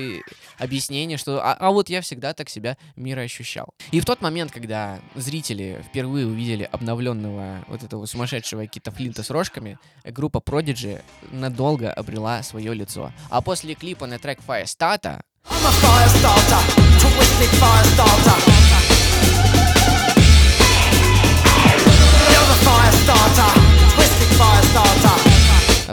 [0.57, 3.73] объяснение, что а, а вот я всегда так себя мира ощущал.
[3.91, 9.29] И в тот момент, когда зрители впервые увидели обновленного вот этого сумасшедшего Кита Флинта с
[9.29, 13.11] рожками, группа Prodigy надолго обрела свое лицо.
[13.29, 16.61] А после клипа на трек Firestarter I'm a fire starter,
[16.99, 18.70] twisted fire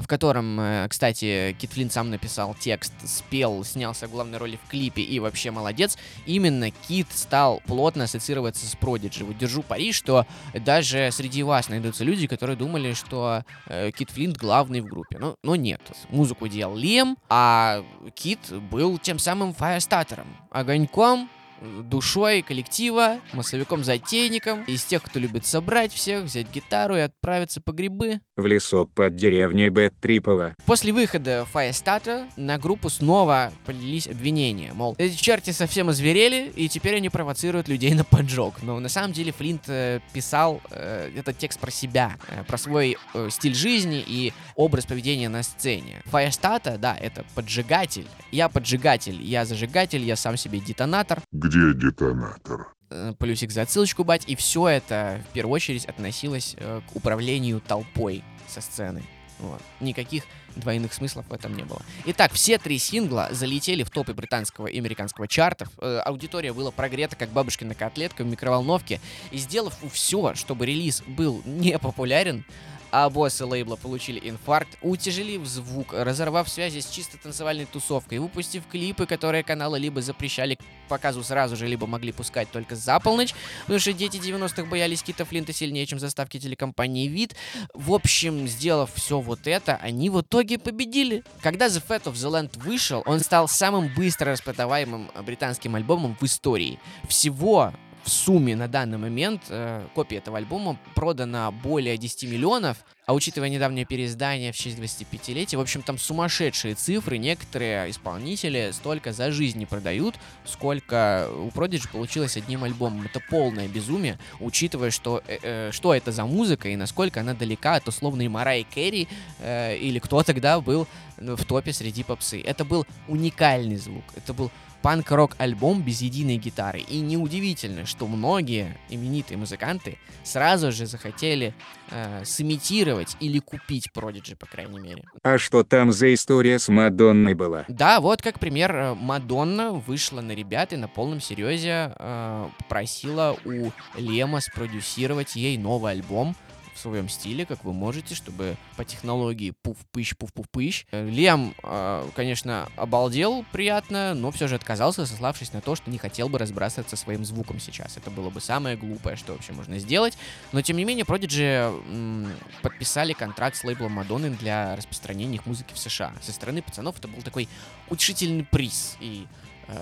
[0.00, 4.68] в котором, э, кстати, Кит Флинн сам написал текст, спел, снялся в главной роли в
[4.68, 9.24] клипе и вообще молодец, именно Кит стал плотно ассоциироваться с Продиджи.
[9.24, 14.36] Вот держу пари, что даже среди вас найдутся люди, которые думали, что э, Кит Флинт
[14.36, 15.18] главный в группе.
[15.18, 15.80] Но, но нет.
[16.08, 21.28] Музыку делал Лем, а Кит был тем самым фаерстатором, огоньком,
[21.60, 28.20] душой коллектива, массовиком-затейником, из тех, кто любит собрать всех, взять гитару и отправиться по грибы.
[28.36, 30.54] В лесу под деревней Бэт-Трипова.
[30.64, 36.96] После выхода Firestarter на группу снова полились обвинения, мол, эти черти совсем озверели, и теперь
[36.96, 38.62] они провоцируют людей на поджог.
[38.62, 42.96] Но на самом деле Флинт э, писал э, этот текст про себя, э, про свой
[43.14, 46.02] э, стиль жизни и образ поведения на сцене.
[46.10, 48.06] Firestarter, да, это поджигатель.
[48.30, 51.20] Я поджигатель, я зажигатель, я сам себе детонатор.
[51.48, 52.68] Где детонатор?
[52.90, 57.62] Э, плюсик за отсылочку, бать, и все это в первую очередь относилось э, к управлению
[57.66, 59.02] толпой со сцены.
[59.38, 59.62] Вот.
[59.80, 60.24] Никаких
[60.56, 61.80] двойных смыслов в этом не было.
[62.04, 65.70] Итак, все три сингла залетели в топы британского и американского чартов.
[65.78, 69.00] Э, аудитория была прогрета, как бабушкина котлетка в микроволновке.
[69.30, 72.44] И сделав все, чтобы релиз был не популярен,
[72.90, 79.06] а боссы лейбла получили инфаркт, утяжелив звук, разорвав связи с чисто танцевальной тусовкой, выпустив клипы,
[79.06, 83.78] которые каналы либо запрещали к показу сразу же, либо могли пускать только за полночь, потому
[83.78, 87.36] что дети 90-х боялись Кита Флинта сильнее, чем заставки телекомпании «Вид».
[87.74, 91.22] В общем, сделав все вот это, они в итоге победили.
[91.42, 96.24] Когда The Fat of the Land вышел, он стал самым быстро распродаваемым британским альбомом в
[96.24, 96.78] истории.
[97.08, 97.72] Всего
[98.08, 103.50] в сумме на данный момент э, копий этого альбома продано более 10 миллионов, а учитывая
[103.50, 107.18] недавнее переиздание в честь 25-летия, в общем, там сумасшедшие цифры.
[107.18, 110.14] Некоторые исполнители столько за жизнь не продают,
[110.46, 113.04] сколько у Prodigy получилось одним альбомом.
[113.04, 117.74] Это полное безумие, учитывая, что, э, э, что это за музыка и насколько она далека
[117.74, 119.06] от условной Марай Керри
[119.40, 120.86] э, или кто тогда был
[121.18, 122.40] ну, в топе среди попсы.
[122.40, 124.50] Это был уникальный звук, это был
[124.82, 126.80] панк-рок альбом без единой гитары.
[126.80, 131.54] И неудивительно, что многие именитые музыканты сразу же захотели
[131.90, 135.04] э, сымитировать или купить Prodigy, по крайней мере.
[135.22, 137.64] А что там за история с Мадонной была?
[137.68, 143.36] Да, вот как пример, э, Мадонна вышла на ребят и на полном серьезе э, попросила
[143.44, 146.36] у Лема спродюсировать ей новый альбом
[146.78, 150.86] своем стиле, как вы можете, чтобы по технологии пуф-пыщ, пуф-пуф-пыщ.
[150.90, 155.98] Э, Лиам, э, конечно, обалдел приятно, но все же отказался, сославшись на то, что не
[155.98, 157.96] хотел бы разбрасываться своим звуком сейчас.
[157.96, 160.16] Это было бы самое глупое, что вообще можно сделать.
[160.52, 162.28] Но, тем не менее, Prodigy
[162.62, 166.12] подписали контракт с лейблом Мадонны для распространения их музыки в США.
[166.22, 167.48] Со стороны пацанов это был такой
[167.88, 169.26] утешительный приз и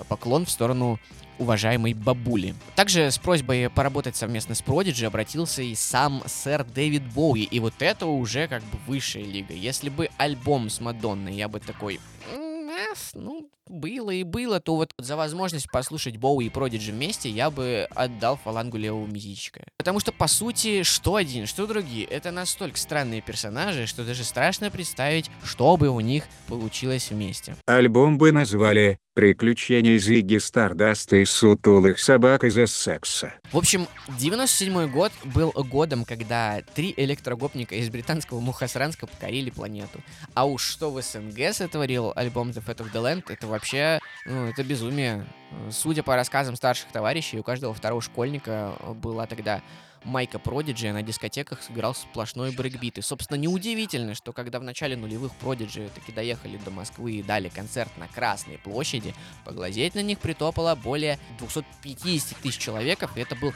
[0.09, 0.99] поклон в сторону
[1.39, 2.55] уважаемой бабули.
[2.75, 7.43] Также с просьбой поработать совместно с Prodigy обратился и сам сэр Дэвид Боуи.
[7.43, 9.55] И вот это уже как бы высшая лига.
[9.55, 12.01] Если бы альбом с Мадонной, я бы такой...
[12.35, 17.29] «М, э, Ну, было и было, то вот за возможность послушать Боуи и Продиджи вместе
[17.29, 19.65] я бы отдал фалангу левого мизичка.
[19.77, 24.71] Потому что, по сути, что один, что другие, это настолько странные персонажи, что даже страшно
[24.71, 27.57] представить, что бы у них получилось вместе.
[27.67, 33.33] Альбом бы назвали «Приключения Зигги Стардаста и сутулых собак из Эссекса».
[33.51, 33.87] В общем,
[34.19, 40.03] 97 год был годом, когда три электрогопника из британского Мухасранска покорили планету.
[40.35, 44.47] А уж что в СНГ сотворил альбом The Fat of the Land, это вообще, ну,
[44.47, 45.27] это безумие.
[45.51, 49.63] Э, Судя по рассказам старших товарищей, у каждого второго школьника э, была тогда
[50.05, 52.99] майка Продиджи, на дискотеках играл сплошной брейкбит.
[52.99, 57.49] И, собственно, неудивительно, что когда в начале нулевых Продиджи таки доехали до Москвы и дали
[57.49, 63.53] концерт на Красной площади, поглазеть на них притопало более 250 тысяч человек, и это был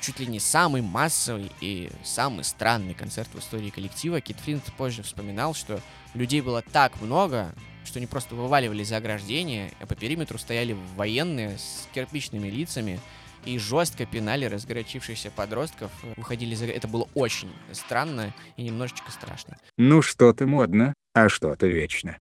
[0.00, 4.20] чуть ли не самый массовый и самый странный концерт в истории коллектива.
[4.20, 5.80] Кит Флинт позже вспоминал, что
[6.14, 11.58] людей было так много, что они просто вываливали за ограждение, а по периметру стояли военные
[11.58, 13.00] с кирпичными лицами
[13.44, 16.66] и жестко пинали разгорячившихся подростков, выходили за...
[16.66, 19.56] Это было очень странно и немножечко страшно.
[19.76, 22.18] Ну что-то модно, а что-то вечно.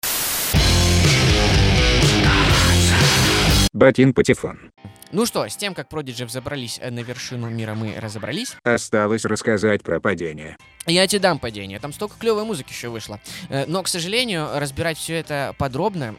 [3.74, 4.72] Батин Патефон.
[5.12, 8.56] Ну что, с тем, как Продиджи взобрались э, на вершину мира, мы разобрались.
[8.64, 10.56] Осталось рассказать про падение.
[10.86, 13.20] Я тебе дам падение, там столько клевой музыки еще вышло.
[13.50, 16.16] Э, Но, к сожалению, разбирать все это подробно,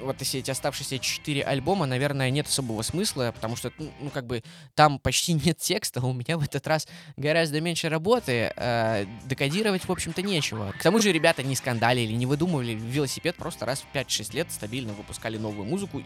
[0.00, 4.26] вот если эти оставшиеся четыре альбома, наверное, нет особого смысла, потому что, ну, ну, как
[4.26, 4.42] бы,
[4.74, 6.88] там почти нет текста, а у меня в этот раз
[7.18, 10.72] гораздо меньше работы, э, декодировать, в общем-то, нечего.
[10.78, 14.94] К тому же ребята не скандалили, не выдумывали велосипед, просто раз в 5-6 лет стабильно
[14.94, 16.02] выпускали новую музыку,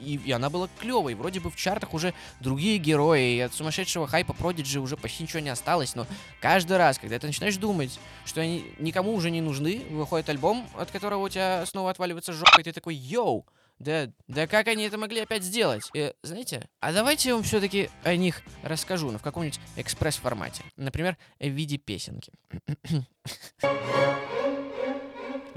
[0.00, 1.14] и, и она была клевой.
[1.14, 5.40] Вроде бы в чартах уже другие герои, и от сумасшедшего хайпа Продиджи уже почти ничего
[5.40, 6.06] не осталось, но
[6.40, 10.90] каждый раз, когда ты начинаешь думать, что они никому уже не нужны, выходит альбом, от
[10.90, 13.46] которого у тебя снова отваливается жопа, и ты такой, йоу,
[13.78, 15.88] да, да как они это могли опять сделать?
[15.94, 20.64] Э, знаете, а давайте я вам все-таки о них расскажу, но в каком-нибудь экспресс-формате.
[20.76, 22.32] Например, в виде песенки.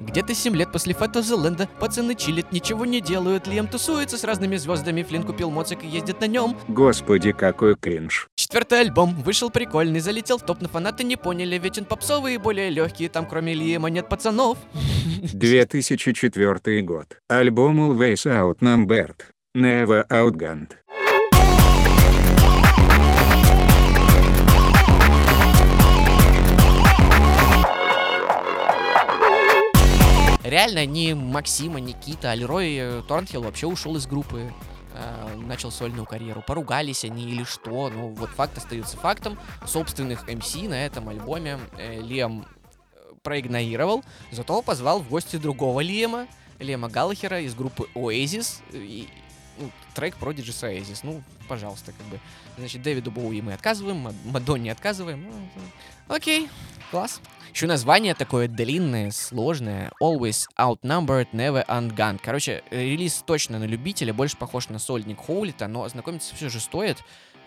[0.02, 3.48] Где-то 7 лет после Фотозеленда пацаны чилят, ничего не делают.
[3.48, 6.58] Лиам тусуется с разными звездами, Флинн купил моцик и ездит на нем.
[6.68, 8.28] Господи, какой кринж.
[8.36, 12.38] Четвертый альбом вышел прикольный, залетел в топ, но фанаты не поняли, ведь он попсовый и
[12.38, 14.58] более легкий, там кроме Лиема нет пацанов.
[15.34, 17.18] 2004 год.
[17.30, 19.16] Альбом Always Outnumbered.
[19.56, 20.72] Never Outgunned.
[30.52, 34.52] Реально, ни Максима, Никита, а Лерой э, Торнхилл вообще ушел из группы.
[34.94, 36.44] э, Начал сольную карьеру.
[36.46, 37.90] Поругались они или что.
[37.90, 39.40] Ну, вот факт остается фактом.
[39.66, 42.46] Собственных МС на этом альбоме э, Лиам
[42.94, 44.04] э, проигнорировал.
[44.32, 46.28] Зато позвал в гости другого Лиема.
[46.60, 48.58] Лиема Галлахера из группы Oasis.
[48.74, 49.08] И,
[49.58, 51.00] ну, трек Prodigy с Oasis.
[51.04, 52.20] Ну, пожалуйста, как бы.
[52.58, 55.24] Значит, Дэвиду Боуи мы отказываем, Мад- Мадонне отказываем.
[55.56, 55.62] Ну,
[56.12, 56.50] Окей,
[56.92, 57.22] класс.
[57.54, 59.92] Еще название такое длинное, сложное.
[60.04, 62.20] Always outnumbered, never undone.
[62.22, 66.60] Короче, э, релиз точно на любителя, больше похож на сольник Хоулита, но ознакомиться все же
[66.60, 66.98] стоит.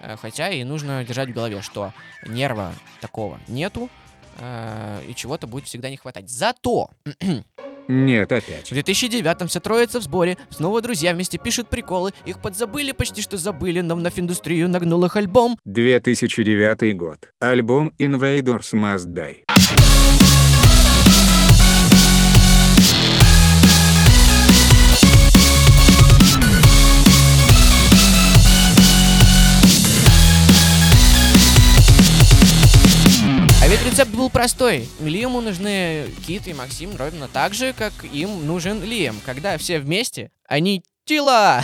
[0.01, 1.93] э, Хотя и нужно держать в голове, что
[2.27, 3.91] нерва такого нету,
[4.39, 6.31] э, и чего-то будет всегда не хватать.
[6.31, 6.89] Зато
[7.89, 8.70] Нет, опять.
[8.70, 13.37] в 2009-м вся троица в сборе, снова друзья вместе пишут приколы, их подзабыли, почти что
[13.37, 15.57] забыли, но вновь индустрию нагнул их альбом.
[15.64, 17.30] 2009 год.
[17.41, 19.93] Альбом Invaders Must Die.
[33.75, 34.89] Ведь рецепт был простой.
[35.01, 39.16] Лиему нужны Кит и Максим ровно так же, как им нужен Лием.
[39.27, 41.61] Когда все вместе, они тела.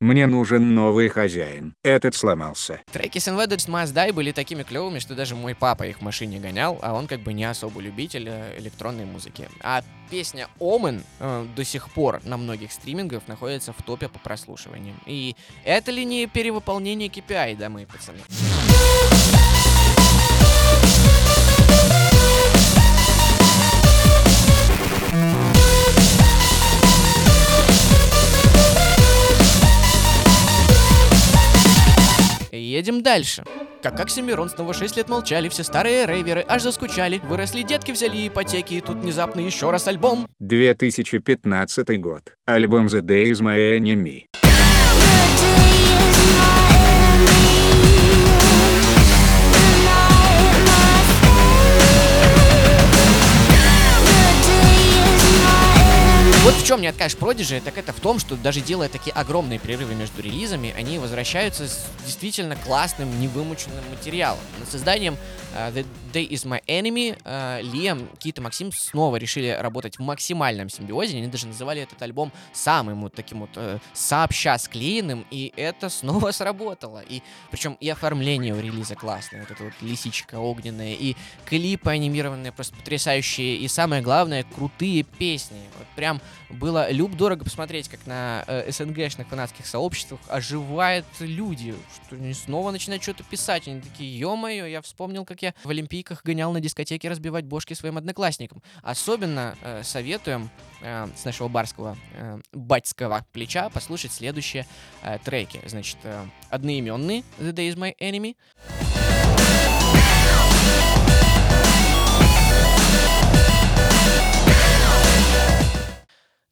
[0.00, 1.74] Мне нужен новый хозяин.
[1.82, 2.82] Этот сломался.
[2.92, 6.38] Треки с Invaders Must Die были такими клевыми, что даже мой папа их в машине
[6.38, 9.48] гонял, а он как бы не особо любитель э, электронной музыки.
[9.62, 15.00] А песня Omen э, до сих пор на многих стримингах находится в топе по прослушиваниям.
[15.06, 15.34] И
[15.64, 18.20] это ли не перевыполнение KPI, да, мои пацаны?
[32.52, 33.42] Едем дальше.
[33.82, 37.20] Как Оксимирон снова 6 лет молчали, все старые рейверы аж заскучали.
[37.24, 40.28] Выросли детки, взяли ипотеки, и тут внезапно еще раз альбом.
[40.40, 42.34] 2015 год.
[42.44, 44.45] Альбом The Day is My Enemy.
[56.46, 59.58] Вот в чем не откажешь Продиджи, так это в том, что даже делая такие огромные
[59.58, 64.38] перерывы между релизами, они возвращаются с действительно классным, невымученным материалом.
[64.60, 65.16] Над созданием
[65.56, 70.68] э, The Day Is My Enemy Лиам, Кит и Максим снова решили работать в максимальном
[70.68, 71.16] симбиозе.
[71.16, 76.30] Они даже называли этот альбом самым вот таким вот э, сообща склеенным, и это снова
[76.30, 77.02] сработало.
[77.08, 82.52] И причем и оформление у релиза классное, вот эта вот лисичка огненная, и клипы анимированные
[82.52, 85.58] просто потрясающие, и самое главное, крутые песни.
[85.76, 86.20] Вот прям
[86.50, 93.02] было люб-дорого посмотреть, как на э, СНГшных фанатских сообществах оживают люди, что они снова начинают
[93.02, 93.68] что-то писать.
[93.68, 97.98] Они такие, ё-моё, я вспомнил, как я в Олимпийках гонял на дискотеке разбивать бошки своим
[97.98, 98.62] одноклассникам.
[98.82, 104.66] Особенно э, советуем э, с нашего барского э, батьского плеча послушать следующие
[105.02, 105.60] э, треки.
[105.66, 108.36] Значит, э, одноименный The Day Is My Enemy.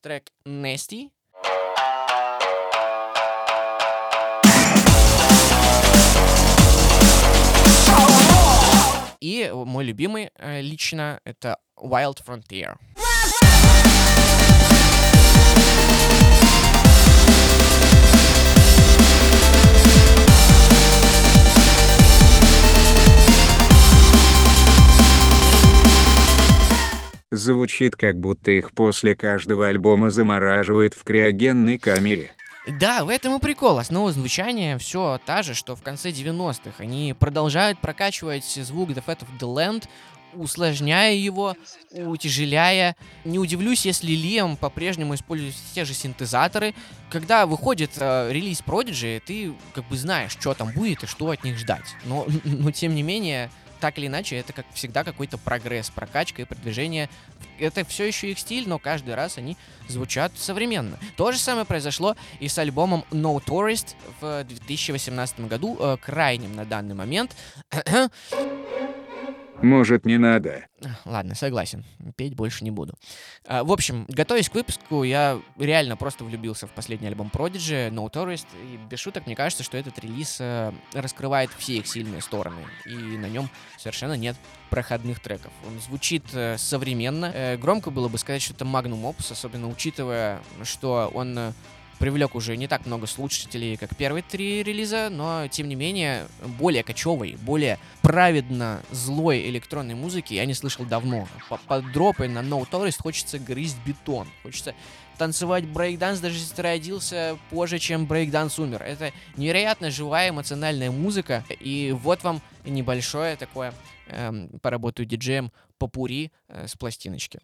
[0.05, 1.11] Трек Nasty.
[9.23, 12.77] И мой любимый э, лично это Wild Frontier.
[27.37, 32.31] Звучит как будто их после каждого альбома замораживает в криогенной камере.
[32.67, 33.79] Да, в этом и прикол.
[33.79, 36.73] Основа звучания все та же, что в конце 90-х.
[36.79, 39.85] Они продолжают прокачивать звук The Fat of the Land,
[40.33, 41.57] усложняя его,
[41.91, 42.97] утяжеляя.
[43.25, 46.75] Не удивлюсь, если Лиам по-прежнему использует те же синтезаторы.
[47.11, 51.45] Когда выходит э, релиз Prodigy, ты как бы знаешь, что там будет и что от
[51.45, 51.97] них ждать.
[52.05, 53.51] Но, но тем не менее,
[53.85, 57.11] так или иначе, это как всегда какой-то прогресс, прокачка и продвижение.
[57.59, 59.59] Это все еще их стиль, но каждый раз они
[59.89, 60.99] звучат современно.
[61.19, 66.65] То же самое произошло и с альбомом No Tourist в 2018 году, э, крайним на
[66.65, 67.37] данный момент.
[69.63, 70.67] Может, не надо.
[71.05, 71.85] Ладно, согласен.
[72.17, 72.95] Петь больше не буду.
[73.47, 78.11] А, в общем, готовясь к выпуску, я реально просто влюбился в последний альбом Prodigy, No
[78.13, 82.63] Tourist, и без шуток мне кажется, что этот релиз э, раскрывает все их сильные стороны,
[82.85, 83.49] и на нем
[83.79, 84.37] совершенно нет
[84.71, 85.53] проходных треков.
[85.67, 87.31] Он звучит э, современно.
[87.33, 91.55] Э, громко было бы сказать, что это Magnum Opus, особенно учитывая, что он
[92.05, 96.27] привлек уже не так много слушателей, как первые три релиза, но, тем не менее,
[96.59, 101.27] более кочевой, более праведно злой электронной музыки я не слышал давно.
[101.49, 104.75] По- Под дропы на No Tourist хочется грызть бетон, хочется
[105.17, 108.83] танцевать брейкданс, даже если ты родился позже, чем брейкданс умер.
[108.83, 113.73] Это невероятно живая эмоциональная музыка, и вот вам небольшое такое,
[114.09, 117.41] эм, поработаю диджеем, попури э, с пластиночки.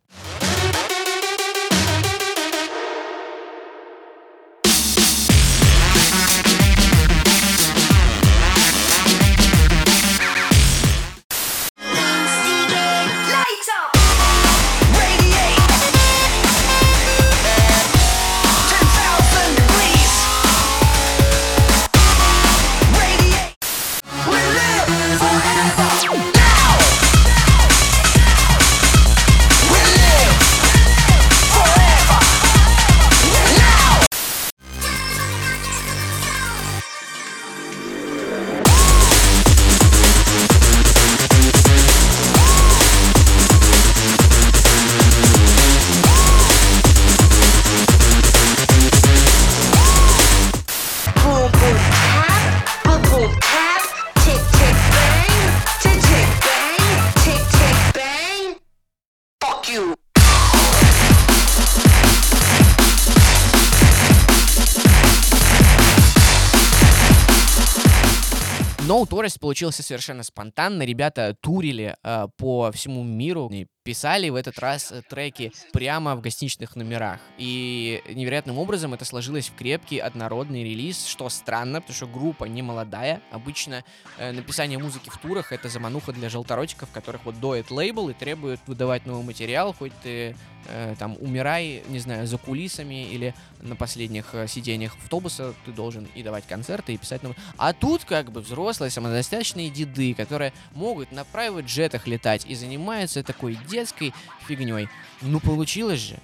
[69.11, 70.84] Tourist получился совершенно спонтанно.
[70.84, 76.20] Ребята турили э, по всему миру и писали в этот раз э, треки прямо в
[76.20, 77.20] гостиничных номерах.
[77.39, 82.62] И невероятным образом это сложилось в крепкий однородный релиз, что странно, потому что группа не
[82.62, 83.22] молодая.
[83.31, 83.85] Обычно
[84.18, 88.61] э, написание музыки в турах— это замануха для желторотиков, которых вот доет лейбл и требует
[88.66, 90.37] выдавать новый материал, хоть ты
[90.68, 96.07] э, там умирай, не знаю, за кулисами или на последних э, сиденьях автобуса ты должен
[96.14, 97.39] и давать концерты, и писать новые.
[97.57, 103.22] А тут как бы взрослые самодостаточные деды, которые могут на private джетах летать и занимаются
[103.22, 104.12] такой детской
[104.47, 104.89] фигней.
[105.23, 106.16] Ну получилось же.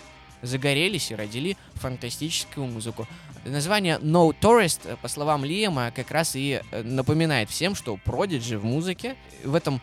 [0.42, 3.06] Загорелись и родили фантастическую музыку.
[3.44, 8.58] Название No Tourist, э, по словам Лиама, как раз и э, напоминает всем, что Prodigy
[8.58, 9.80] в музыке, в этом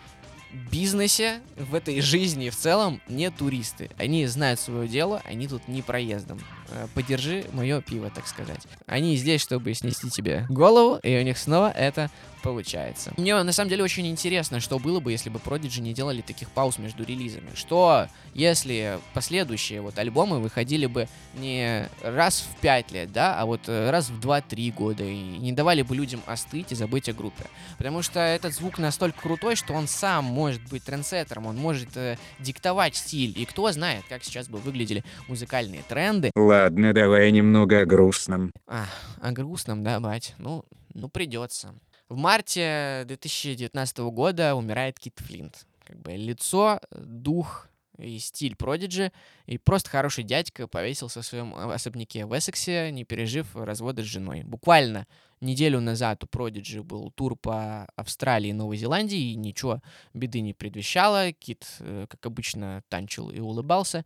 [0.72, 3.90] бизнесе, в этой жизни в целом не туристы.
[3.98, 6.40] Они знают свое дело, они тут не проездом.
[6.70, 8.62] Э, Подержи мое пиво, так сказать.
[8.86, 12.12] Они здесь, чтобы снести тебе голову, и у них снова это
[12.44, 13.14] получается.
[13.18, 16.50] Мне на самом деле очень интересно, что было бы, если бы Prodigy не делали таких
[16.52, 17.50] пауз между релизами.
[17.56, 23.62] Что, если последующие вот альбомы выходили бы не раз в 5 лет, да, а вот
[23.68, 27.46] э, раз в 2-3 года, и не давали бы людям остыть и забыть о группе.
[27.78, 32.18] Потому что этот звук настолько крутой, что он сам может быть трендсеттером, он может э,
[32.40, 33.34] диктовать стиль.
[33.40, 36.32] И кто знает, как сейчас бы выглядели музыкальные тренды.
[36.36, 38.52] Ладно, давай немного о грустном.
[38.68, 38.86] А,
[39.22, 40.36] о грустном, да, бать?
[40.38, 41.74] Ну, ну придется.
[42.14, 45.66] В марте 2019 года умирает Кит Флинт.
[45.84, 49.12] Как бы лицо, дух и стиль Продиджи.
[49.48, 54.06] И просто хороший дядька повесился в своем э, особняке в Эссексе, не пережив развода с
[54.06, 54.44] женой.
[54.44, 55.08] Буквально
[55.42, 59.82] неделю назад у Продиджи был тур по Австралии и Новой Зеландии, и ничего
[60.14, 61.32] беды не предвещало.
[61.32, 64.06] Кит, э, как обычно, танчил и улыбался.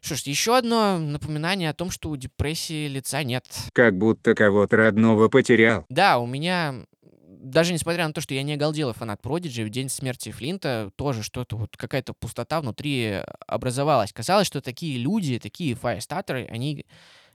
[0.00, 3.44] Что ж, еще одно напоминание о том, что у депрессии лица нет.
[3.74, 5.84] Как будто кого-то родного потерял.
[5.90, 6.86] Да, у меня,
[7.40, 11.22] даже несмотря на то, что я не оголделый фанат Продиджи, в день смерти Флинта тоже
[11.22, 14.12] что-то, вот какая-то пустота внутри образовалась.
[14.12, 16.84] Казалось, что такие люди, такие фаерстатеры, они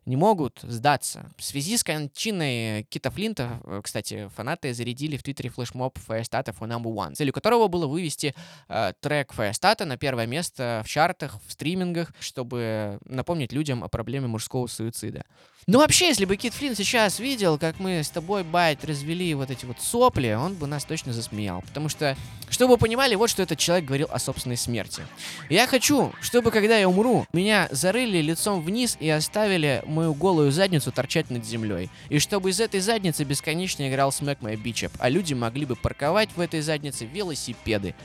[0.05, 1.31] не могут сдаться.
[1.37, 6.67] В связи с кончиной Кита Флинта, э, кстати, фанаты зарядили в Твиттере флешмоб Firestata for
[6.67, 8.35] Number One, целью которого было вывести
[8.67, 14.27] э, трек Firestata на первое место в чартах, в стримингах, чтобы напомнить людям о проблеме
[14.27, 15.23] мужского суицида.
[15.67, 19.49] Ну вообще, если бы Кит Флинн сейчас видел, как мы с тобой, Байт, развели вот
[19.49, 21.63] эти вот сопли, он бы нас точно засмеял.
[21.63, 22.15] Потому что,
[22.49, 25.01] чтобы вы понимали, вот что этот человек говорил о собственной смерти.
[25.49, 30.91] Я хочу, чтобы когда я умру, меня зарыли лицом вниз и оставили мою голую задницу
[30.91, 31.89] торчать над землей.
[32.09, 35.75] И чтобы из этой задницы бесконечно играл Smack My Bitch Up, а люди могли бы
[35.75, 37.95] парковать в этой заднице велосипеды.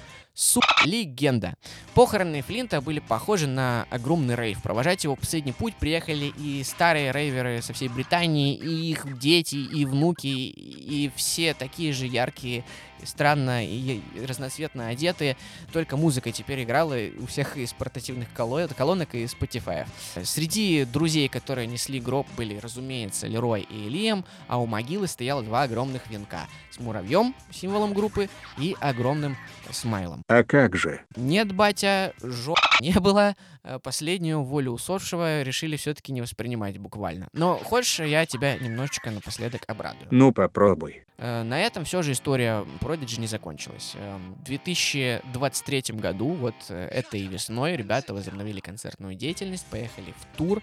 [0.41, 1.53] Су легенда.
[1.93, 4.63] Похороны Флинта были похожи на огромный рейв.
[4.63, 9.85] Провожать его последний путь приехали и старые рейверы со всей Британии, и их дети, и
[9.85, 12.65] внуки, и все такие же яркие,
[13.05, 15.37] странно и разноцветно одетые.
[15.75, 19.87] Только музыка теперь играла у всех из портативных коло- колонок и Spotify.
[20.25, 25.65] Среди друзей, которые несли гроб, были, разумеется, Лерой и Лиам, а у могилы стояло два
[25.65, 29.37] огромных венка с муравьем, символом группы, и огромным
[29.71, 30.23] смайлом.
[30.31, 31.01] А как же?
[31.17, 33.35] Нет, батя, жоп не было.
[33.65, 37.27] Э, Последнюю волю усопшего решили все-таки не воспринимать буквально.
[37.33, 40.07] Но хочешь, я тебя немножечко напоследок обрадую.
[40.13, 41.03] Ну попробуй.
[41.19, 43.95] Э, На этом все же история Prodigy не закончилась.
[43.97, 50.63] Эм, В 2023 году, вот э, этой весной, ребята возобновили концертную деятельность, поехали в тур.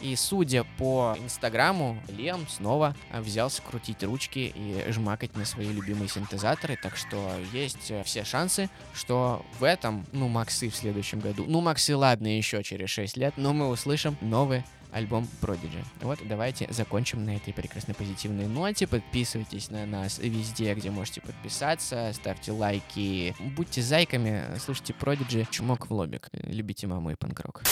[0.00, 6.08] И судя по инстаграму, Лем снова э, взялся крутить ручки и жмакать на свои любимые
[6.08, 11.44] синтезаторы, так что есть э, все шансы, что в этом, ну, Максы в следующем году,
[11.46, 15.84] ну, Максы, ладно, еще через 6 лет, но мы услышим новый альбом Prodigy.
[16.00, 18.86] Вот, давайте закончим на этой прекрасной позитивной ноте.
[18.86, 25.92] Подписывайтесь на нас везде, где можете подписаться, ставьте лайки, будьте зайками, слушайте Prodigy, чумок в
[25.92, 26.28] лобик.
[26.32, 27.62] Любите маму и панкрок.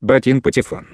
[0.00, 0.86] Батин Патефон.